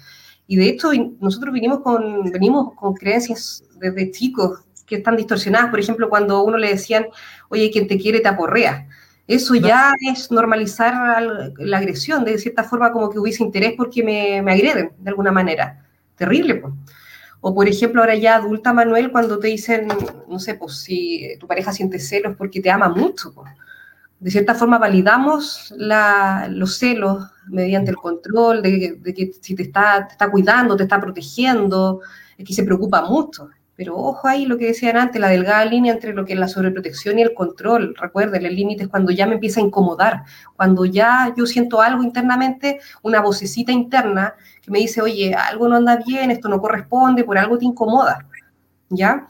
[0.51, 5.69] Y de hecho, nosotros venimos con, venimos con creencias desde chicos que están distorsionadas.
[5.69, 7.05] Por ejemplo, cuando uno le decían,
[7.47, 8.85] oye, quien te quiere te aporrea.
[9.27, 14.41] Eso ya es normalizar la agresión, de cierta forma como que hubiese interés porque me,
[14.41, 15.85] me agreden de alguna manera
[16.17, 16.55] terrible.
[16.55, 16.73] Pues.
[17.39, 19.87] O por ejemplo, ahora ya adulta, Manuel, cuando te dicen,
[20.27, 23.33] no sé, pues si tu pareja siente celos porque te ama mucho.
[24.21, 30.11] De cierta forma validamos los celos mediante el control de, que si te está, te
[30.11, 32.01] está cuidando, te está protegiendo,
[32.37, 33.49] es que se preocupa mucho.
[33.75, 36.47] Pero ojo ahí lo que decían antes, la delgada línea entre lo que es la
[36.47, 37.95] sobreprotección y el control.
[37.99, 40.21] Recuerden, el límite es cuando ya me empieza a incomodar,
[40.55, 45.77] cuando ya yo siento algo internamente, una vocecita interna que me dice, oye, algo no
[45.77, 48.27] anda bien, esto no corresponde, por algo te incomoda.
[48.89, 49.25] ¿Ya?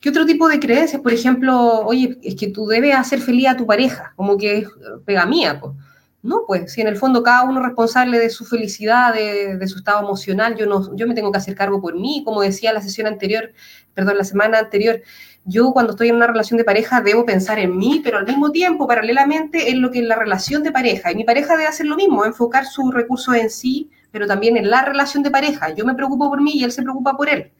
[0.00, 1.02] ¿Qué otro tipo de creencias?
[1.02, 4.68] Por ejemplo, oye, es que tú debes hacer feliz a tu pareja, como que es
[5.04, 5.74] pega mía, pues.
[6.22, 9.78] No, pues si en el fondo cada uno es responsable de su felicidad, de, su
[9.78, 12.82] estado emocional, yo, no, yo me tengo que hacer cargo por mí, como decía la
[12.82, 13.52] sesión anterior,
[13.94, 15.00] perdón, la semana anterior,
[15.44, 18.50] yo cuando estoy en una relación de pareja debo pensar en mí, pero al mismo
[18.52, 21.10] tiempo, paralelamente, en lo que es la relación de pareja.
[21.10, 24.68] Y mi pareja debe hacer lo mismo, enfocar sus recursos en sí, pero también en
[24.68, 25.74] la relación de pareja.
[25.74, 27.50] Yo me preocupo por mí y él se preocupa por él.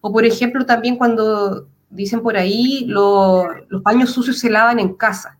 [0.00, 5.38] O por ejemplo, también cuando dicen por ahí, los paños sucios se lavan en casa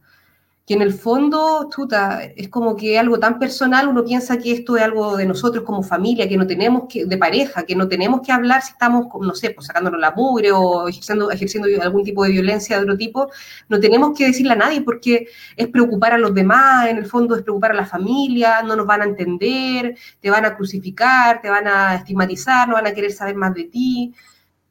[0.67, 4.77] que en el fondo, chuta, es como que algo tan personal, uno piensa que esto
[4.77, 8.21] es algo de nosotros como familia, que no tenemos que, de pareja, que no tenemos
[8.23, 12.23] que hablar si estamos, no sé, pues sacándonos la mugre o ejerciendo, ejerciendo algún tipo
[12.23, 13.29] de violencia de otro tipo,
[13.69, 17.35] no tenemos que decirle a nadie porque es preocupar a los demás, en el fondo
[17.35, 21.51] es preocupar a la familia, no nos van a entender, te van a crucificar, te
[21.51, 24.15] van a estigmatizar, no van a querer saber más de ti.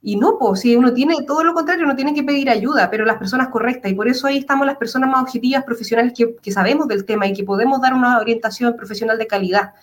[0.03, 3.05] Y no, pues, si uno tiene todo lo contrario, uno tiene que pedir ayuda, pero
[3.05, 3.91] las personas correctas.
[3.91, 7.27] Y por eso ahí estamos las personas más objetivas, profesionales, que, que sabemos del tema
[7.27, 9.73] y que podemos dar una orientación profesional de calidad.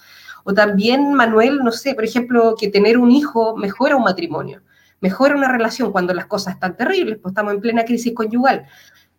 [0.42, 4.62] O también, Manuel, no sé, por ejemplo, que tener un hijo mejora un matrimonio,
[5.00, 8.66] mejora una relación cuando las cosas están terribles, pues estamos en plena crisis conyugal.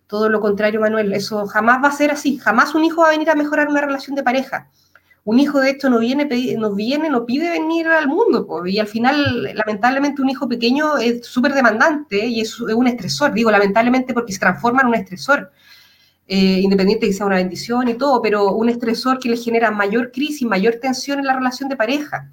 [0.08, 2.38] Todo lo contrario, Manuel, eso jamás va a ser así.
[2.38, 4.68] Jamás un hijo va a venir a mejorar una relación de pareja
[5.30, 8.88] un hijo de esto no viene, nos viene, no pide venir al mundo, y al
[8.88, 14.34] final, lamentablemente, un hijo pequeño es súper demandante y es, un estresor, digo lamentablemente porque
[14.34, 15.52] se transforma en un estresor,
[16.28, 19.70] eh, independiente de que sea una bendición y todo, pero un estresor que le genera
[19.70, 22.32] mayor crisis, mayor tensión en la relación de pareja.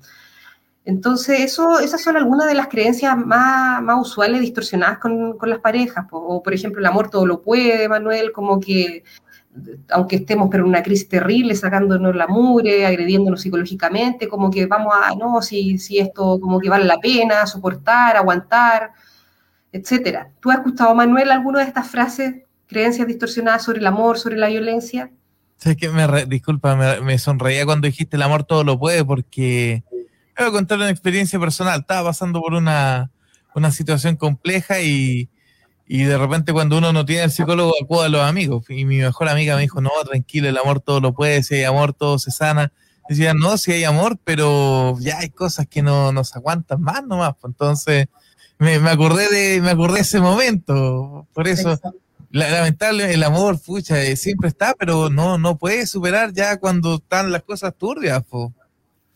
[0.86, 5.58] Entonces, eso, esas son algunas de las creencias más, más usuales distorsionadas con, con las
[5.58, 6.06] parejas.
[6.12, 9.02] O, por ejemplo, el amor todo lo puede, Manuel, como que
[9.90, 14.94] aunque estemos pero en una crisis terrible, sacándonos la mure, agrediéndonos psicológicamente, como que vamos
[14.94, 18.92] a, no, si, si esto como que vale la pena, soportar, aguantar,
[19.72, 20.30] etcétera.
[20.40, 22.34] ¿Tú has escuchado, Manuel, alguna de estas frases,
[22.66, 25.10] creencias distorsionadas sobre el amor, sobre la violencia?
[25.56, 29.84] ¿Sabes que me disculpa, me, sonreía cuando dijiste el amor todo lo puede, porque
[30.38, 31.80] voy a contar una experiencia personal.
[31.80, 33.10] Estaba pasando por una,
[33.54, 35.30] una situación compleja y,
[35.88, 38.64] y de repente cuando uno no tiene el psicólogo, acude a los amigos.
[38.68, 41.64] Y mi mejor amiga me dijo, no, tranquilo, el amor todo lo puede, si hay
[41.64, 42.72] amor todo se sana.
[43.08, 47.34] Decía, no, si hay amor, pero ya hay cosas que no nos aguantan más nomás.
[47.40, 48.08] Pues entonces
[48.58, 51.28] me, acordé de me acordé de ese momento.
[51.32, 51.78] Por eso,
[52.30, 57.30] lamentable, el amor, pucha, eh, siempre está, pero no, no puede superar ya cuando están
[57.30, 58.24] las cosas turbias.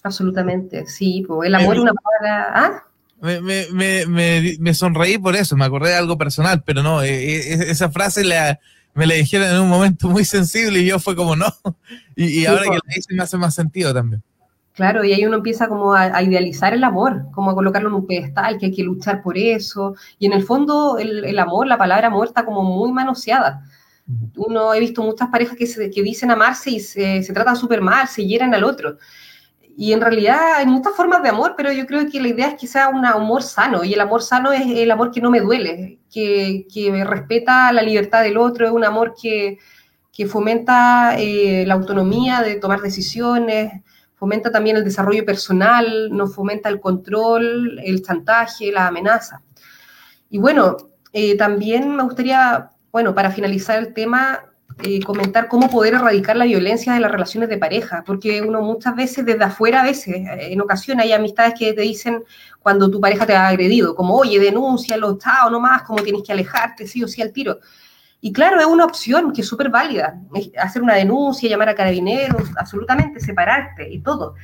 [0.05, 1.25] Absolutamente, sí.
[1.27, 2.53] Pues el amor es una palabra...
[2.55, 2.87] ¿ah?
[3.21, 3.67] Me, me,
[4.07, 7.91] me, me, sonreí por eso, me acordé de algo personal, pero no, eh, eh, esa
[7.91, 8.59] frase la,
[8.95, 11.47] me la dijeron en un momento muy sensible y yo fue como no.
[12.17, 14.23] Y, ahora que la hice me hace más sentido también.
[14.75, 18.07] Claro, y ahí uno empieza como a, idealizar el amor, como a colocarlo en un
[18.07, 19.95] pedestal, que hay que luchar por eso.
[20.19, 23.65] Y en el fondo el, amor, la palabra amor está como muy manoseada.
[24.37, 27.81] Uno, he visto muchas parejas que, se, que dicen amarse y se, se tratan súper
[27.81, 28.97] mal, se hieren al otro.
[29.77, 32.55] Y en realidad hay muchas formas de amor, pero yo creo que la idea es
[32.55, 33.85] que sea un amor sano.
[33.85, 37.83] Y el amor sano es el amor que no me duele, que, que respeta la
[37.83, 39.59] libertad del otro, es un amor que,
[40.13, 43.73] que fomenta eh, la autonomía de tomar decisiones,
[44.17, 49.41] fomenta también el desarrollo personal, no fomenta el control, el chantaje, la amenaza.
[50.29, 50.77] Y bueno,
[51.15, 54.45] eh, también me gustaría, bueno, para finalizar el tema,
[54.83, 58.95] eh, comentar cómo poder erradicar la violencia de las relaciones de pareja, porque uno muchas
[58.97, 62.23] veces desde afuera, a veces, en ocasiones hay amistades que te dicen
[62.61, 66.33] cuando tu pareja te ha agredido, como, oye, denúncialo, chao, no más, como tienes que
[66.33, 67.59] alejarte, sí o sí al tiro.
[68.21, 70.21] Y claro, es una opción que es súper válida,
[70.59, 74.35] hacer una denuncia, llamar a carabineros, absolutamente, separarte y todo.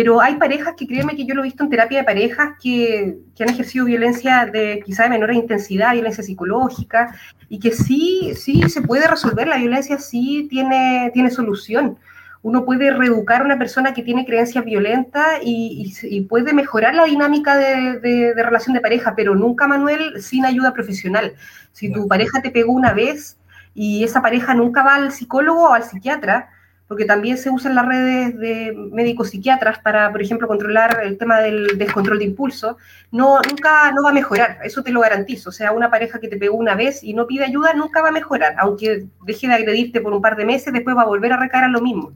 [0.00, 3.18] Pero hay parejas que créeme que yo lo he visto en terapia de parejas que,
[3.36, 7.14] que han ejercido violencia de quizá de menor intensidad, violencia psicológica,
[7.50, 11.98] y que sí, sí se puede resolver, la violencia sí tiene, tiene solución
[12.42, 17.58] uno puede reeducar a una persona que tiene creencias violentas y, puede mejorar la dinámica
[17.58, 21.34] de, relación de pareja, pero nunca, Manuel, sin ayuda profesional.
[21.72, 23.36] Si tu pareja te pegó una vez
[23.74, 26.48] y esa pareja nunca va al psicólogo o al psiquiatra,
[26.90, 31.38] porque también se usan las redes de médicos psiquiatras para, por ejemplo, controlar el tema
[31.38, 32.78] del descontrol de impulso,
[33.12, 35.50] no, nunca no va a mejorar, eso te lo garantizo.
[35.50, 38.08] O sea, una pareja que te pegó una vez y no pide ayuda nunca va
[38.08, 41.32] a mejorar, aunque deje de agredirte por un par de meses, después va a volver
[41.32, 42.12] a recaer a lo mismo.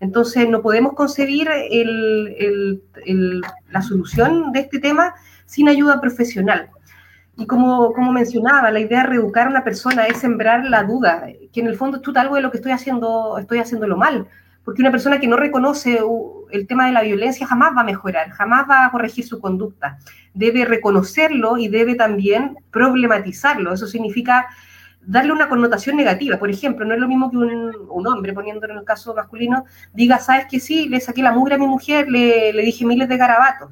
[0.00, 1.50] Entonces, no podemos concebir
[3.68, 6.70] la solución de este tema sin ayuda profesional.
[7.36, 11.26] Y como, como mencionaba, la idea de reeducar a una persona es sembrar la duda,
[11.52, 14.26] que en el fondo es algo de lo que estoy haciendo, estoy haciéndolo mal.
[14.64, 16.00] Porque una persona que no reconoce
[16.50, 19.98] el tema de la violencia jamás va a mejorar, jamás va a corregir su conducta.
[20.34, 23.72] Debe reconocerlo y debe también problematizarlo.
[23.72, 24.48] Eso significa
[25.06, 26.36] darle una connotación negativa.
[26.36, 30.18] Por ejemplo, no es lo mismo que un, hombre, poniéndolo en el caso masculino, diga,
[30.18, 33.70] sabes que sí, le saqué la mugre a mi mujer, le, dije miles de garabatos.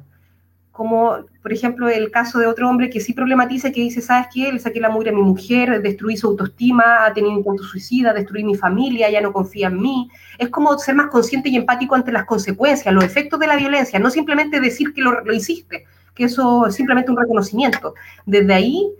[0.75, 4.51] Como, por ejemplo, el caso de otro hombre que sí problematiza, que dice, sabes qué,
[4.51, 8.11] le saqué la mugre a mi mujer, destruí su autoestima, ha tenido un intento suicida,
[8.13, 10.09] destruí mi familia, ya no confía en mí.
[10.37, 13.99] Es como ser más consciente y empático ante las consecuencias, los efectos de la violencia,
[13.99, 17.93] no simplemente decir que lo, lo hiciste, que eso es simplemente un reconocimiento.
[18.25, 18.91] Desde ahí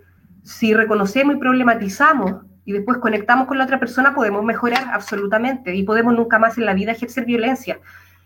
[0.46, 5.82] si reconocemos y problematizamos y después conectamos con la otra persona, podemos mejorar absolutamente y
[5.82, 7.80] podemos nunca más en la vida ejercer violencia.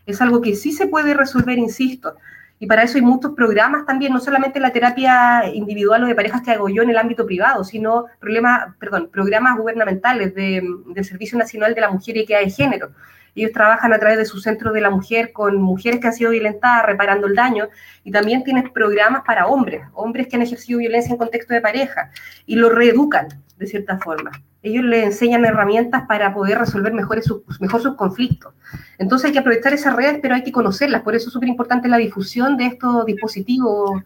[0.05, 2.15] Es algo que sí se puede resolver, insisto.
[2.63, 6.43] Y para eso hay muchos programas también, no solamente la terapia individual o de parejas
[6.43, 11.39] que hago yo en el ámbito privado, sino problema, perdón, programas gubernamentales de, del Servicio
[11.39, 12.91] Nacional de la Mujer y Equidad de Género,
[13.35, 16.31] ellos trabajan a través de su centro de la mujer con mujeres que han sido
[16.31, 17.69] violentadas, reparando el daño,
[18.05, 22.11] y también tienen programas para hombres, hombres que han ejercido violencia en contexto de pareja,
[22.47, 24.31] y lo reeducan de cierta forma.
[24.63, 28.53] Ellos les enseñan herramientas para poder resolver mejor sus, mejor sus conflictos.
[28.99, 31.03] Entonces hay que aprovechar esas redes, pero hay que conocerlas.
[31.03, 34.03] Por eso es súper importante la difusión de estos dispositivos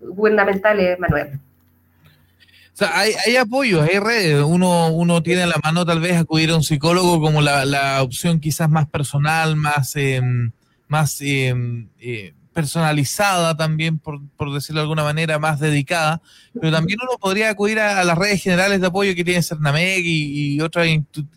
[0.00, 1.40] gubernamentales, Manuel
[2.78, 4.42] sea, hay, hay apoyos, hay redes.
[4.42, 8.40] Uno, uno tiene a la mano tal vez acudir a un psicólogo como la, opción
[8.40, 10.52] quizás más personal, más, em,
[10.86, 16.22] más em, eh, personalizada también, por, por, decirlo de alguna manera, más dedicada.
[16.54, 20.54] Pero también uno podría acudir a, las redes generales de apoyo que tiene Cernameg y,
[20.54, 20.86] y otras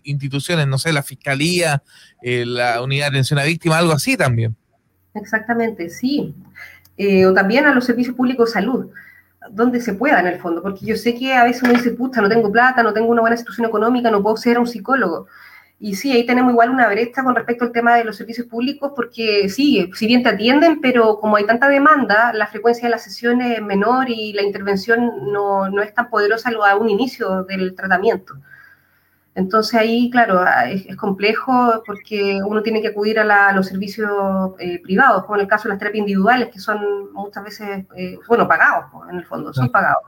[0.03, 1.81] instituciones, no sé, la Fiscalía,
[2.21, 4.55] eh, la Unidad de Atención a Víctimas, algo así también.
[5.15, 6.35] Exactamente, sí.
[6.97, 8.87] Eh, o también a los servicios públicos de salud
[9.49, 12.21] donde se pueda en el fondo, porque yo sé que a veces uno dice, puta,
[12.21, 15.27] no tengo plata, no tengo una buena situación económica, no puedo ser un psicólogo.
[15.79, 18.91] Y sí, ahí tenemos igual una brecha con respecto al tema de los servicios públicos,
[18.95, 23.03] porque sí, si bien te atienden, pero como hay tanta demanda, la frecuencia de las
[23.03, 27.73] sesiones es menor y la intervención no, no es tan poderosa a un inicio del
[27.73, 28.35] tratamiento.
[29.33, 34.79] Entonces ahí, claro, ah, es, complejo porque uno tiene que acudir a, los servicios eh,
[34.83, 38.47] privados, como en el caso de las terapias individuales, que son muchas veces, eh, bueno,
[38.47, 40.03] pagados, en el fondo, son pagados,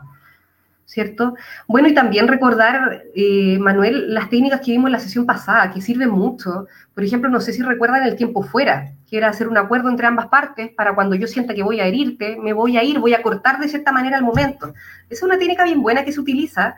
[0.86, 1.36] ¿cierto?
[1.68, 5.82] Bueno, y también recordar, eh, Manuel, las técnicas que vimos en la sesión pasada, que
[5.82, 6.68] sirven mucho.
[6.94, 10.06] Por ejemplo, no sé si recuerdan el tiempo fuera, que era hacer un acuerdo entre
[10.06, 13.14] ambas partes para cuando yo sienta que voy a herirte, me voy a ir, voy
[13.14, 14.74] a cortar de cierta manera el momento.
[15.10, 16.76] Esa es una técnica bien buena que se utiliza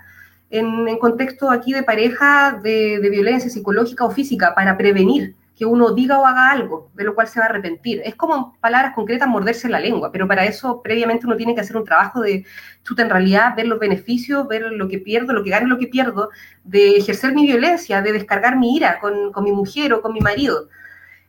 [0.50, 6.20] en, contexto aquí de pareja de, violencia psicológica o física para prevenir que uno diga
[6.20, 8.02] o haga algo de lo cual se va a arrepentir.
[8.04, 11.78] Es como palabras concretas morderse la lengua, pero para eso previamente uno tiene que hacer
[11.78, 12.46] un trabajo de,
[12.84, 15.88] chuta, en realidad, ver los beneficios, ver lo que pierdo, lo que gano, lo que
[15.88, 16.30] pierdo,
[16.66, 20.20] de ejercer mi violencia, de descargar mi ira con, con mi mujer o con mi
[20.20, 20.68] marido.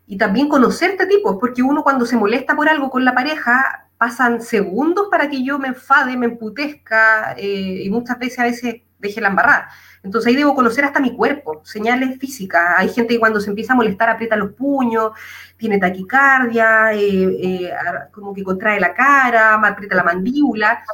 [0.09, 4.43] Y también conocerte tipos, porque uno cuando se molesta por algo con la pareja, pasan
[4.43, 9.21] segundos para que yo me enfade, me emputezca eh, y muchas veces a veces deje
[9.21, 9.69] la embarrada.
[10.03, 12.75] Entonces ahí debo conocer hasta mi cuerpo, señales físicas.
[12.77, 15.13] Hay gente que cuando se empieza a molestar aprieta los puños,
[15.57, 17.73] tiene taquicardia, eh, eh,
[18.13, 20.85] como que contrae la cara, aprieta la mandíbula.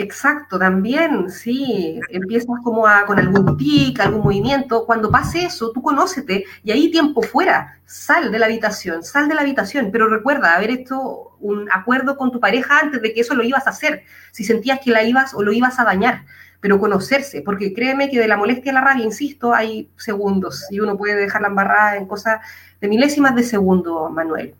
[0.00, 1.98] Exacto, también, sí.
[2.08, 4.86] Empiezas como a, con algún tic, algún movimiento.
[4.86, 7.80] Cuando pase eso, tú conócete y ahí tiempo fuera.
[7.84, 9.90] Sal de la habitación, sal de la habitación.
[9.90, 13.66] Pero recuerda haber hecho un acuerdo con tu pareja antes de que eso lo ibas
[13.66, 14.04] a hacer.
[14.30, 16.24] Si sentías que la ibas o lo ibas a dañar
[16.60, 20.80] pero conocerse, porque créeme que de la molestia a la rabia, insisto, hay segundos y
[20.80, 22.40] uno puede dejarla embarrada en cosas
[22.80, 24.56] de milésimas de segundo, Manuel.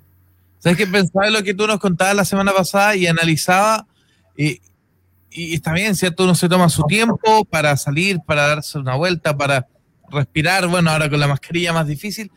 [0.61, 3.85] ¿Sabes qué pensaba en lo que tú nos contabas la semana pasada y analizaba?
[4.37, 4.61] Y,
[5.39, 6.25] y está bien, ¿cierto?
[6.25, 9.67] Uno se toma su tiempo para salir, para darse una vuelta, para
[10.11, 12.31] respirar, bueno, ahora con la mascarilla más difícil,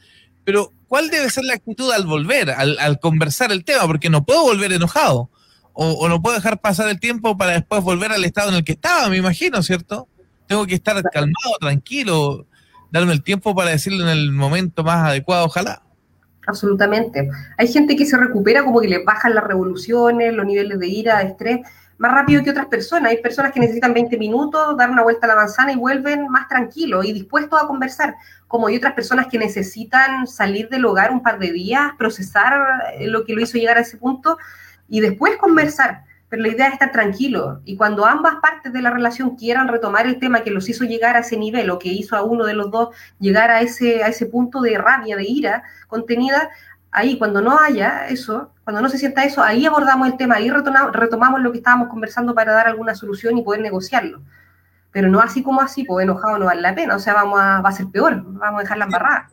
[0.44, 3.86] pero ¿cuál debe ser la actitud al volver, al, al conversar el tema?
[3.88, 5.30] Porque no puedo volver enojado
[5.74, 8.74] o, no puedo dejar pasar el tiempo para después volver al estado en el que
[8.74, 10.08] estaba, me imagino, ¿cierto?
[10.48, 12.46] Tengo que estar calmado, tranquilo,
[12.92, 15.82] darme el tiempo para decirlo en el momento más adecuado, ojalá.
[16.46, 17.30] Absolutamente.
[17.58, 21.20] Hay gente que se recupera como que le bajan las revoluciones, los niveles de ira,
[21.20, 21.60] de estrés,
[22.02, 23.12] más rápido que otras personas.
[23.12, 26.48] Hay personas que necesitan 20 minutos, dar una vuelta a la manzana y vuelven más
[26.48, 28.16] tranquilos y dispuestos a conversar,
[28.48, 33.24] como hay otras personas que necesitan salir del hogar un par de días, procesar lo
[33.24, 34.40] que lo hizo llegar a ese punto
[34.90, 36.06] y después conversar.
[36.28, 40.08] Pero la idea es estar tranquilo y cuando ambas partes de la relación quieran retomar
[40.08, 42.56] el tema que los hizo llegar a ese nivel o que hizo a uno de
[42.56, 46.50] los dos llegar a ese, a ese punto de rabia, de ira contenida,
[46.92, 50.50] ahí cuando no haya eso, cuando no se sienta eso, ahí abordamos el tema, ahí
[50.50, 54.22] retomamos, lo que estábamos conversando para dar alguna solución y poder negociarlo.
[54.92, 57.62] Pero no así como así, pues enojado no vale la pena, o sea, vamos a,
[57.62, 59.30] va a ser peor, vamos a dejarla embarrada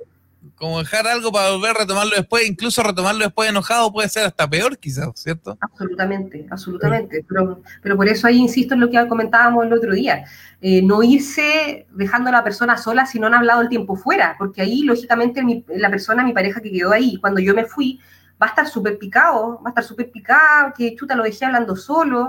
[0.59, 4.49] como dejar algo para volver a retomarlo después, incluso retomarlo después enojado puede ser hasta
[4.49, 5.57] peor quizás, ¿cierto?
[5.61, 7.25] Absolutamente, absolutamente.
[7.29, 10.25] Pero, pero por eso ahí insisto en lo que comentábamos el otro día.
[10.61, 14.35] Eh, no irse dejando a la persona sola si no han hablado el tiempo fuera,
[14.39, 18.01] porque ahí lógicamente la persona, mi pareja que quedó ahí, cuando yo me fui,
[18.43, 21.77] va a estar súper picado, va a estar súper picado, que chuta lo dejé hablando
[21.77, 22.27] solo,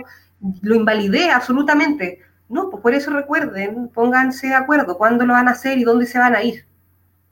[0.61, 2.19] lo invalidé absolutamente.
[2.47, 6.05] No, pues por eso recuerden, pónganse de acuerdo cuándo lo van a hacer y dónde
[6.05, 6.65] se van a ir.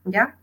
[0.06, 0.37] ¿Ya?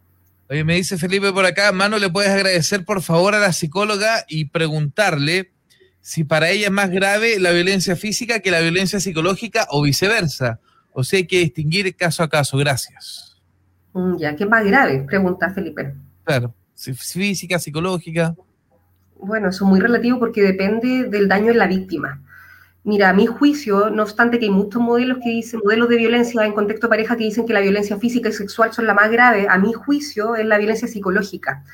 [0.50, 4.24] Oye, me dice Felipe por acá, Mano, ¿le puedes agradecer por favor a la psicóloga
[4.28, 5.52] y preguntarle
[6.00, 10.60] si para ella es más grave la violencia física que la violencia psicológica o viceversa?
[10.92, 12.58] O sea, hay que distinguir caso a caso.
[12.58, 13.42] Gracias.
[13.94, 15.04] Mm, ya, ¿qué es más grave?
[15.08, 15.94] Pregunta Felipe.
[16.24, 18.34] Claro, física, psicológica.
[19.16, 22.22] Bueno, eso es muy relativo porque depende del daño en la víctima.
[22.86, 26.44] Mira, a mi juicio, no obstante que hay muchos modelos que dicen, modelos de violencia
[26.44, 29.10] en contexto de pareja que dicen que la violencia física y sexual son la más
[29.10, 31.64] grave, a mi juicio es la violencia psicológica.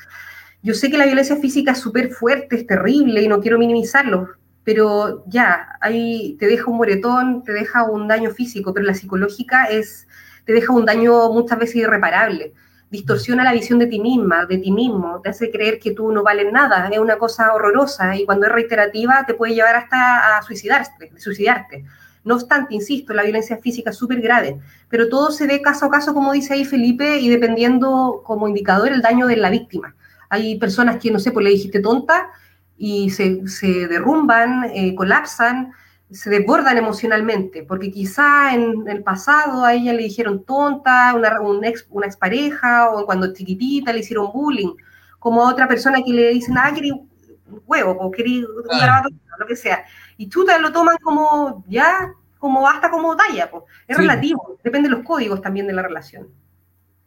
[0.63, 4.29] Yo sé que la violencia física es súper fuerte, es terrible y no quiero minimizarlo,
[4.63, 9.65] pero ya, ahí te deja un moretón, te deja un daño físico, pero la psicológica
[9.65, 10.07] es,
[10.45, 12.53] te deja un daño muchas veces irreparable
[12.91, 16.23] distorsiona la visión de ti misma, de ti mismo, te hace creer que tú no
[16.23, 20.41] vales nada, es una cosa horrorosa y cuando es reiterativa te puede llevar hasta a
[20.43, 21.85] suicidarte, suicidarte.
[22.25, 25.89] No obstante, insisto, la violencia física es súper grave, pero todo se ve caso a
[25.89, 29.95] caso, como dice ahí Felipe, y dependiendo como indicador el daño de la víctima.
[30.29, 32.27] Hay personas que, no sé, pues le dijiste tonta
[32.77, 35.71] y se, se derrumban, eh, colapsan,
[36.11, 41.63] se desbordan emocionalmente, porque quizá en el pasado a ella le dijeron tonta, una, un
[41.63, 44.73] ex, una expareja, o cuando chiquitita le hicieron bullying,
[45.19, 47.09] como a otra persona que le dicen, ah, querí un
[47.65, 49.09] huevo, o querí un garabato,
[49.39, 49.85] lo que sea.
[50.17, 53.63] Y chuta lo toman como ya, como hasta como talla, pues.
[53.87, 56.27] es relativo, depende de los códigos también de la relación.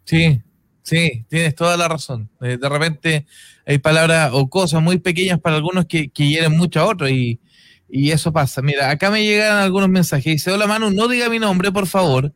[0.05, 0.41] Sí,
[0.83, 2.31] sí, tienes toda la razón.
[2.41, 3.27] Eh, de repente
[3.67, 7.41] hay palabras o cosas muy pequeñas para algunos que, que hieren mucho a otros y
[7.89, 8.63] y eso pasa.
[8.63, 10.25] Mira, acá me llegan algunos mensajes.
[10.25, 12.33] Dice, hola Manu, no diga mi nombre, por favor.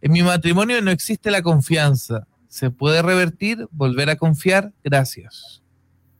[0.00, 2.26] En mi matrimonio no existe la confianza.
[2.48, 3.66] ¿Se puede revertir?
[3.70, 4.72] ¿Volver a confiar?
[4.84, 5.62] Gracias.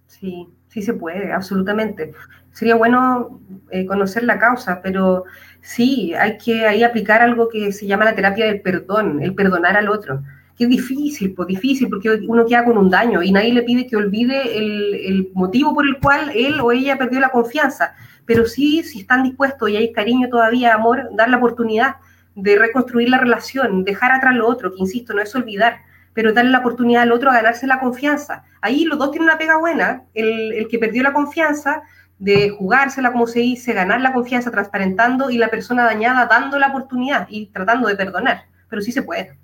[0.06, 2.12] Sí, sí se puede, absolutamente.
[2.52, 5.24] Sería bueno eh, conocer la causa, pero
[5.60, 9.76] sí, hay que ahí aplicar algo que se llama la terapia del perdón, el perdonar
[9.76, 10.22] al otro.
[10.56, 13.86] Que es difícil, pues difícil, porque uno queda con un daño y nadie le pide
[13.86, 17.94] que olvide el, el motivo por el cual él o ella perdió la confianza
[18.26, 21.96] pero sí, si están dispuestos y hay cariño todavía, amor, dar la oportunidad
[22.34, 25.80] de reconstruir la relación, dejar atrás lo otro, que insisto, no es olvidar,
[26.14, 28.44] pero darle la oportunidad al otro a ganarse la confianza.
[28.60, 31.82] Ahí los dos tienen una pega buena, el, el que perdió la confianza
[32.18, 36.68] de jugársela, como se dice, ganar la confianza transparentando y la persona dañada dando la
[36.68, 39.36] oportunidad y tratando de perdonar, pero sí se puede.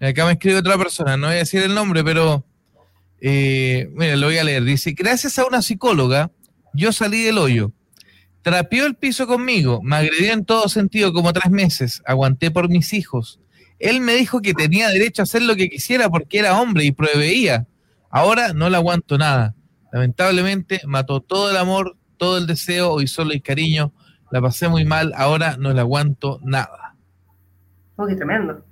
[0.00, 2.44] Acá me escribe otra persona, no voy a decir el nombre, pero
[3.20, 4.64] eh, mira, lo voy a leer.
[4.64, 6.30] Dice, gracias a una psicóloga,
[6.72, 7.72] yo salí del hoyo.
[8.42, 12.94] Trapeó el piso conmigo, me agredió en todo sentido como tres meses, aguanté por mis
[12.94, 13.38] hijos.
[13.78, 16.92] Él me dijo que tenía derecho a hacer lo que quisiera porque era hombre y
[16.92, 17.66] proveía.
[18.10, 19.54] Ahora no le aguanto nada.
[19.92, 23.92] Lamentablemente mató todo el amor, todo el deseo, hoy solo hay cariño.
[24.30, 26.94] La pasé muy mal, ahora no le aguanto nada.
[27.96, 28.64] Oh, qué tremendo.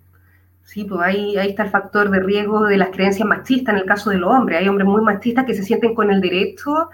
[0.62, 3.86] Sí, pues ahí, ahí está el factor de riesgo de las creencias machistas en el
[3.86, 4.59] caso de los hombres.
[4.59, 6.90] Hay hombres muy machistas que se sienten con el derecho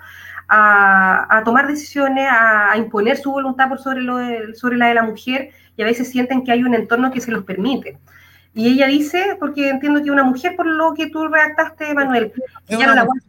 [0.48, 4.18] a, tomar decisiones, a, imponer su voluntad por sobre, lo
[4.54, 7.30] sobre la de la mujer y a veces sienten que hay un entorno que se
[7.30, 7.98] los permite.
[8.54, 12.32] Y ella dice, porque entiendo que una mujer, por lo que tú redactaste, Manuel,
[12.68, 13.26] ya no la aguanto,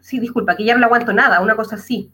[0.00, 2.10] sí, disculpa, que ya no la aguanto nada, una cosa así.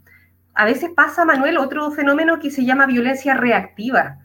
[0.55, 4.19] A veces pasa, Manuel, otro fenómeno que se llama violencia reactiva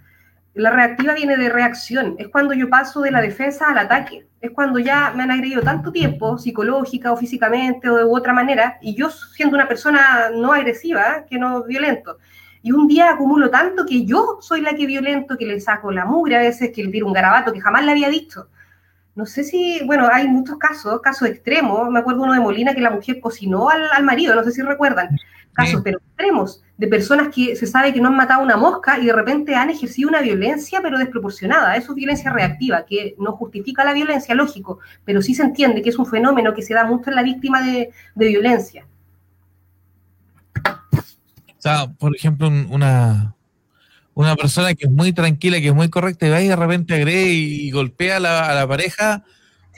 [0.53, 4.51] la reactiva viene de reacción, es cuando yo paso de la defensa al ataque, es
[4.51, 8.95] cuando ya me han agredido tanto tiempo, psicológica o físicamente o de otra manera, y
[8.95, 12.17] yo siendo una persona no agresiva, que no violento,
[12.61, 16.05] y un día acumulo tanto que yo soy la que violento, que le saco la
[16.05, 18.47] mugre a veces, que le tiro un garabato que jamás le había dicho.
[19.15, 22.81] No sé si, bueno, hay muchos casos, casos extremos, me acuerdo uno de Molina que
[22.81, 25.09] la mujer cocinó al, al marido, no sé si recuerdan,
[25.51, 29.05] casos, pero extremos, de personas que se sabe que no han matado una mosca y
[29.05, 31.75] de repente han ejercido una violencia, pero desproporcionada.
[31.75, 35.89] Eso es violencia reactiva, que no justifica la violencia, lógico, pero sí se entiende que
[35.89, 38.87] es un fenómeno que se da mucho en la víctima de, violencia.
[40.55, 43.35] O sea, por ejemplo, una,
[44.15, 46.95] una persona que es muy tranquila, que es muy correcta, y va y de repente
[46.95, 49.23] agrede y, golpea a la pareja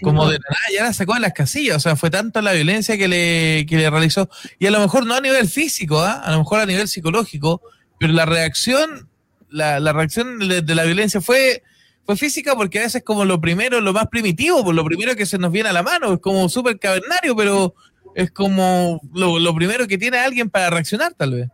[0.02, 2.98] como de nada, ya la sacó de las casillas, o sea, fue tanta la violencia
[2.98, 4.30] que le, que le realizó,
[4.60, 6.22] y a lo mejor no a nivel físico, ¿ah?
[6.24, 7.62] a lo mejor a nivel psicológico,
[8.00, 9.10] pero la reacción,
[9.50, 11.64] la, la reacción de, la violencia fue,
[12.06, 15.16] fue física porque a veces como lo primero, lo más primitivo, por pues lo primero
[15.16, 17.76] que se nos viene a la mano, es como súper cavernario, pero
[18.16, 21.50] es como lo, lo primero que tiene alguien para reaccionar tal vez.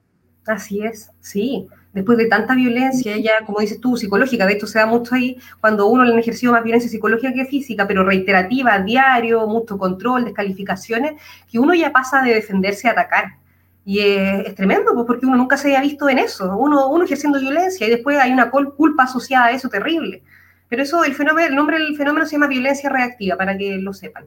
[0.46, 4.80] Así es, sí después de tanta violencia, ya como dices tú, psicológica, de esto se
[4.80, 8.80] da mucho ahí cuando uno le han ejercido más violencia psicológica que física, pero reiterativa,
[8.80, 11.14] diario, mucho control, descalificaciones,
[11.52, 13.36] que uno ya pasa de defenderse a atacar.
[13.84, 17.40] Y es, tremendo, pues, porque uno nunca se haya visto en eso, uno, uno ejerciendo
[17.40, 20.24] violencia y después hay una culpa asociada a eso terrible.
[20.70, 23.92] Pero eso, el fenómeno, el nombre del fenómeno se llama violencia reactiva, para que lo
[23.92, 24.26] sepan.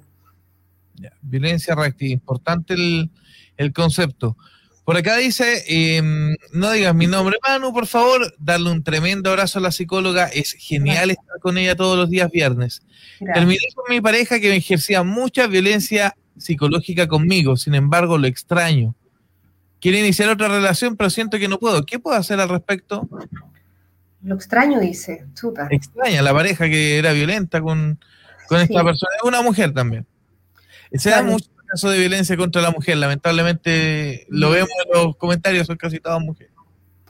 [1.23, 3.11] violencia reactiva, importante el,
[3.57, 4.37] el concepto.
[4.85, 9.59] Por acá dice, em, no digas mi nombre, Manu, por favor, darle un tremendo abrazo
[9.59, 10.26] a la psicóloga.
[10.26, 12.82] Es genial estar con ella todos los días viernes.
[13.32, 18.95] Terminé con mi pareja que me ejercía mucha violencia psicológica conmigo, sin embargo lo extraño.
[19.80, 21.87] Quiere iniciar otra relación, pero siento que no puedo.
[21.87, 23.09] ¿Qué puedo hacer al respecto?
[24.22, 25.26] Lo extraño, dice.
[25.35, 25.66] Chuta.
[25.70, 27.99] Extraña la pareja que era violenta con,
[28.51, 29.12] esta persona.
[29.16, 30.07] Es una mujer también.
[30.93, 32.97] Se da mucho caso de violencia contra la mujer.
[32.97, 36.53] Lamentablemente lo vemos en los comentarios, son casi todas mujeres.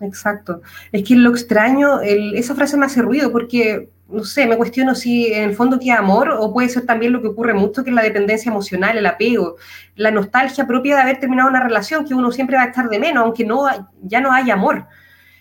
[0.01, 0.63] Exacto.
[0.91, 5.27] Es que lo extraño, esa frase me hace ruido porque, no sé, me cuestiono si
[5.35, 7.97] en el fondo queda amor o puede ser también lo que ocurre mucho, que es
[7.97, 9.57] la dependencia emocional, el apego,
[9.97, 12.99] la nostalgia propia de haber terminado una relación que uno siempre va a estar de
[12.99, 13.67] menos, aunque no,
[14.03, 14.87] ya no haya amor.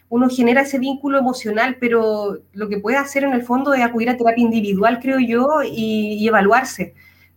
[0.09, 4.09] Uno genera ese vínculo emocional, pero lo que puede hacer en el fondo es acudir
[4.09, 6.93] a terapia individual, creo yo, y evaluarse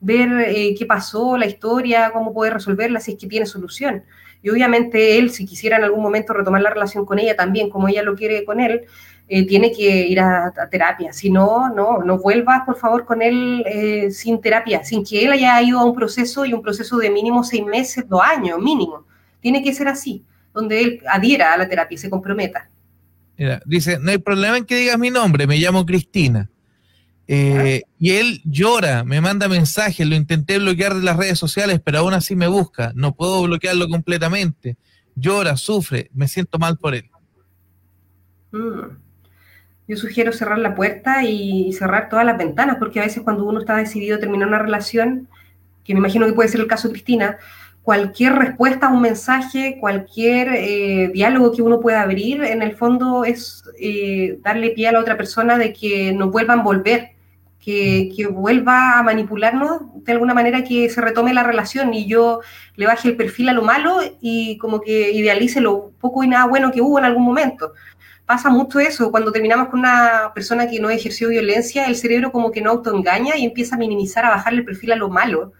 [0.07, 4.05] ver eh, qué pasó, la historia, cómo puede resolverla, si es que tiene solución.
[4.41, 7.89] Y obviamente él, si quisiera en algún momento retomar la relación con ella también, como
[7.89, 8.83] ella lo quiere con él,
[9.29, 11.13] eh, tiene que ir a, terapia.
[11.13, 15.33] Si no, no, no vuelvas por favor con él eh, sin terapia, sin que él
[15.33, 19.05] haya ido a un proceso y un proceso de mínimo seis meses, dos años, mínimo.
[19.41, 22.71] Tiene que ser así, donde él adhiera a la terapia y se comprometa.
[23.65, 26.49] dice, no hay problema en que digas mi nombre, me llamo Cristina.
[27.29, 31.99] Eh, y él llora, me manda mensajes, lo intenté bloquear de las redes sociales, pero
[31.99, 32.93] aún así me busca.
[32.95, 34.77] No puedo bloquearlo completamente.
[35.15, 37.11] Llora, sufre, me siento mal por él.
[38.53, 38.97] Mm.
[39.89, 43.61] Yo sugiero cerrar la puerta y cerrar todas las ventanas, porque a veces cuando uno
[43.61, 45.29] está decidido a terminar una relación,
[45.85, 47.39] que me imagino que puede ser el caso de Cristina,
[47.83, 53.25] cualquier respuesta a un mensaje, cualquier eh, diálogo que uno pueda abrir, en el fondo
[53.25, 57.16] es eh, darle pie a la otra persona de que nos vuelvan a volver
[57.67, 62.41] que, vuelva a manipularnos de alguna manera, que se retome la relación y yo
[62.77, 66.47] le baje el perfil a lo malo y como que idealice lo poco y nada
[66.47, 67.73] bueno que hubo en algún momento.
[68.25, 69.11] pasa mucho eso.
[69.11, 73.37] Cuando terminamos con una persona que no ejerció violencia, el cerebro como que no autoengaña
[73.37, 75.53] y empieza a minimizar, a bajarle el perfil a lo malo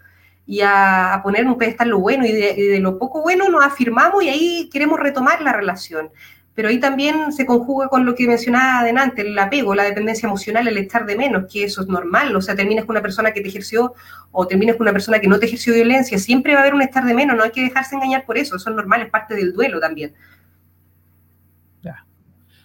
[0.45, 4.29] y a, poner un pedestal lo bueno y de, lo poco bueno nos afirmamos y
[4.29, 6.09] ahí queremos retomar la relación.
[6.57, 10.67] Pero ahí también se conjuga con lo que mencionaba adelante, el apego, la dependencia emocional,
[10.67, 12.35] el estar de menos, que eso es normal.
[12.35, 13.93] O sea, terminas con una persona que te ejerció
[14.31, 16.81] o terminas con una persona que no te ejerció violencia, siempre va a haber un
[16.81, 19.35] estar de menos, no hay que dejarse engañar por eso, eso es normal, es parte
[19.35, 20.15] del duelo también.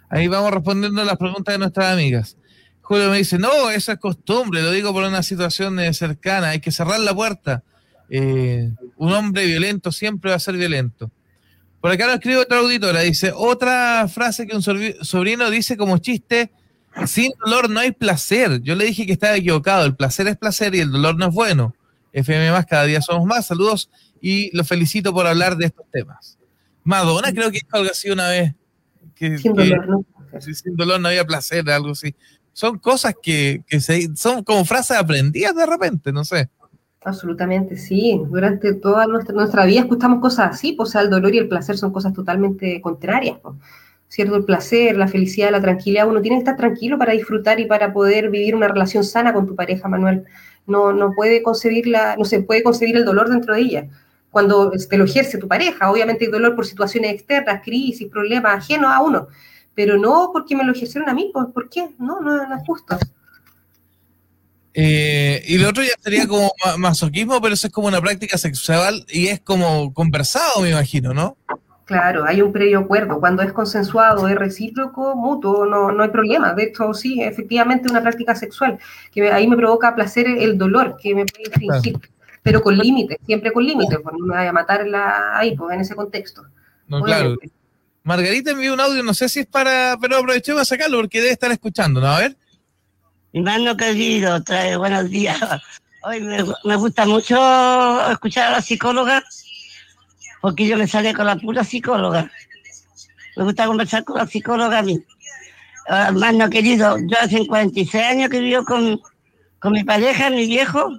[0.09, 2.39] Ahí vamos respondiendo las preguntas de nuestras amigas.
[2.81, 6.73] Julio me dice, no, esa es costumbre, lo digo por una situación cercana, hay que
[6.73, 7.63] cerrar la puerta.
[8.09, 11.11] Eh, un hombre violento siempre va a ser violento.
[11.83, 16.53] Por acá nos escribe otra auditora, dice, otra frase que un sobrino dice como chiste,
[17.07, 18.63] sin dolor no hay placer.
[18.63, 21.35] Yo le dije que estaba equivocado, el placer es placer y el dolor no es
[21.35, 21.75] bueno.
[22.13, 23.47] FM más, cada día somos más.
[23.47, 26.39] Saludos y los felicito por hablar de estos temas.
[26.85, 28.55] Madonna creo que dijo algo así una vez
[29.17, 30.05] sin dolor, ¿no?
[30.41, 32.15] sin dolor no había placer, algo así.
[32.53, 36.49] Son cosas que, se, son como frases aprendidas de repente, no sé.
[37.05, 38.21] Absolutamente, sí.
[38.29, 41.93] Durante toda nuestra, nuestra vida escuchamos cosas así, pues el dolor y el placer son
[41.93, 43.39] cosas totalmente contrarias.
[44.09, 44.37] ¿Cierto?
[44.37, 47.93] El placer, la felicidad, la tranquilidad, uno tiene que estar tranquilo para disfrutar y para
[47.93, 50.25] poder vivir una relación sana con tu pareja, Manuel.
[50.67, 53.89] No, no puede concebirla, no se puede concebir el dolor dentro de ella
[54.31, 55.91] cuando te lo ejerce tu pareja.
[55.91, 59.29] Obviamente hay dolor por situaciones externas, crisis, problemas ajenos a uno,
[59.75, 61.91] pero no porque me lo ejercieron a mí, ¿por qué?
[61.99, 62.99] No, no, es justo.
[64.75, 69.05] Eh, y lo otro ya sería como masoquismo, pero eso es como una práctica sexual
[69.09, 71.37] y es como conversado, me imagino, ¿no?
[71.85, 73.21] Claro, hay un previo acuerdo.
[73.21, 76.55] Cuando es consensuado, es recíproco, mutuo, no, no hay problema.
[76.55, 78.79] De hecho, sí, efectivamente una práctica sexual,
[79.13, 81.99] que ahí me provoca placer el dolor que me puede infringir
[82.43, 84.85] pero con límites, siempre con límites, pues no me vaya a matar
[85.35, 86.43] ahí, pues en ese contexto.
[86.89, 87.37] No, claro.
[88.03, 91.33] Margarita envió un audio, no sé si es para, pero aprovechemos a sacarlo porque debe
[91.33, 92.09] estar escuchando, ¿no?
[92.09, 92.37] A ver.
[93.35, 95.41] Hermano querido, trae buenos días.
[96.03, 99.25] Hoy me, gusta mucho escuchar a la psicóloga
[100.43, 102.31] porque yo me salí con la pura psicóloga.
[103.37, 105.03] Me gusta conversar con la psicóloga a mí.
[105.87, 109.01] Hermano querido, yo hace 46 años que vivo con,
[109.61, 110.91] con mi pareja, mi viejo,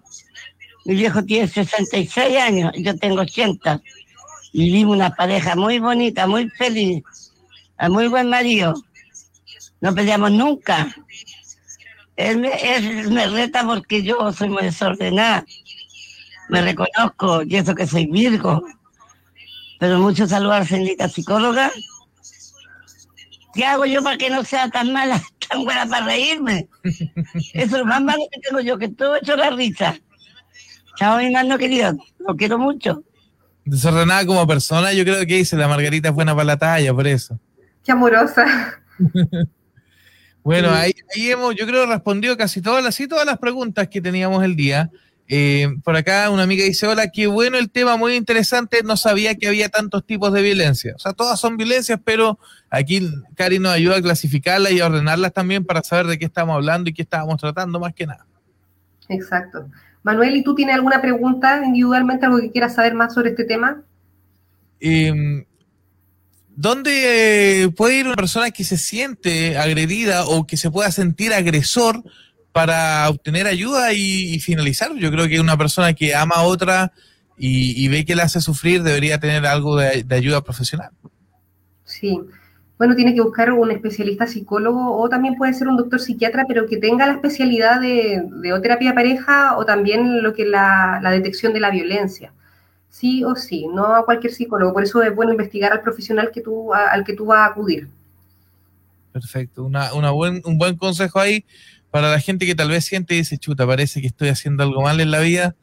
[0.85, 3.79] mi viejo tiene 66 años, yo tengo 80.
[4.53, 7.03] Vivimos una pareja muy bonita, muy feliz,
[7.77, 8.73] a muy buen marido.
[9.81, 10.95] No peleamos nunca.
[12.15, 15.45] Él me, reta porque yo soy muy desordenada.
[16.49, 18.63] Me reconozco, y eso que soy Virgo.
[19.79, 21.71] Pero mucho saludos a la señorita psicóloga.
[23.53, 26.67] ¿Qué hago yo para que no sea tan mala, tan buena para reírme?
[26.83, 29.95] Eso es lo más malo que tengo yo, que todo hecho la risa.
[30.95, 31.97] Chao, mi hermano querido.
[32.19, 33.03] Lo quiero mucho.
[33.65, 37.07] Desordenada como persona, yo creo que dice la Margarita es buena para la talla, por
[37.07, 37.39] eso.
[37.83, 38.81] Qué amorosa.
[40.43, 44.55] bueno, ahí, hemos, yo creo, respondido casi todas las, todas las preguntas que teníamos el
[44.55, 44.91] día.
[45.27, 49.35] Eh, por acá una amiga dice, hola, qué bueno el tema, muy interesante, no sabía
[49.35, 50.93] que había tantos tipos de violencia.
[50.95, 52.37] O sea, todas son violencias, pero
[52.69, 56.55] aquí Cari nos ayuda a clasificarlas y a ordenarlas también para saber de qué estamos
[56.55, 58.25] hablando y qué estábamos tratando, más que nada.
[59.07, 59.67] Exacto.
[60.03, 63.81] Manuel, ¿y tú tienes alguna pregunta individualmente, algo que quieras saber más sobre este tema?
[64.81, 65.45] Em,
[66.55, 71.33] ¿Dónde eh, puede ir una persona que se siente agredida o que se pueda sentir
[71.33, 72.03] agresor
[72.51, 74.93] para obtener ayuda y, finalizar?
[74.95, 76.93] Yo creo que una persona que ama a otra
[77.37, 80.91] y, ve que la hace sufrir debería tener algo de ayuda profesional.
[81.85, 82.19] Sí
[82.83, 86.65] bueno, tiene que buscar un especialista psicólogo o también puede ser un doctor psiquiatra, pero
[86.65, 88.21] que tenga la especialidad de,
[88.61, 92.33] terapia pareja o también lo que la, detección de la violencia.
[92.93, 94.71] Sí o sí, no a cualquier psicólogo.
[94.71, 97.87] Por eso es bueno investigar al profesional que tú, al que tú vas a acudir.
[99.11, 101.43] Perfecto, una, una buen, un buen consejo ahí
[101.89, 104.81] para la gente que tal vez siente y dice, chuta, parece que estoy haciendo algo
[104.81, 105.55] mal en la vida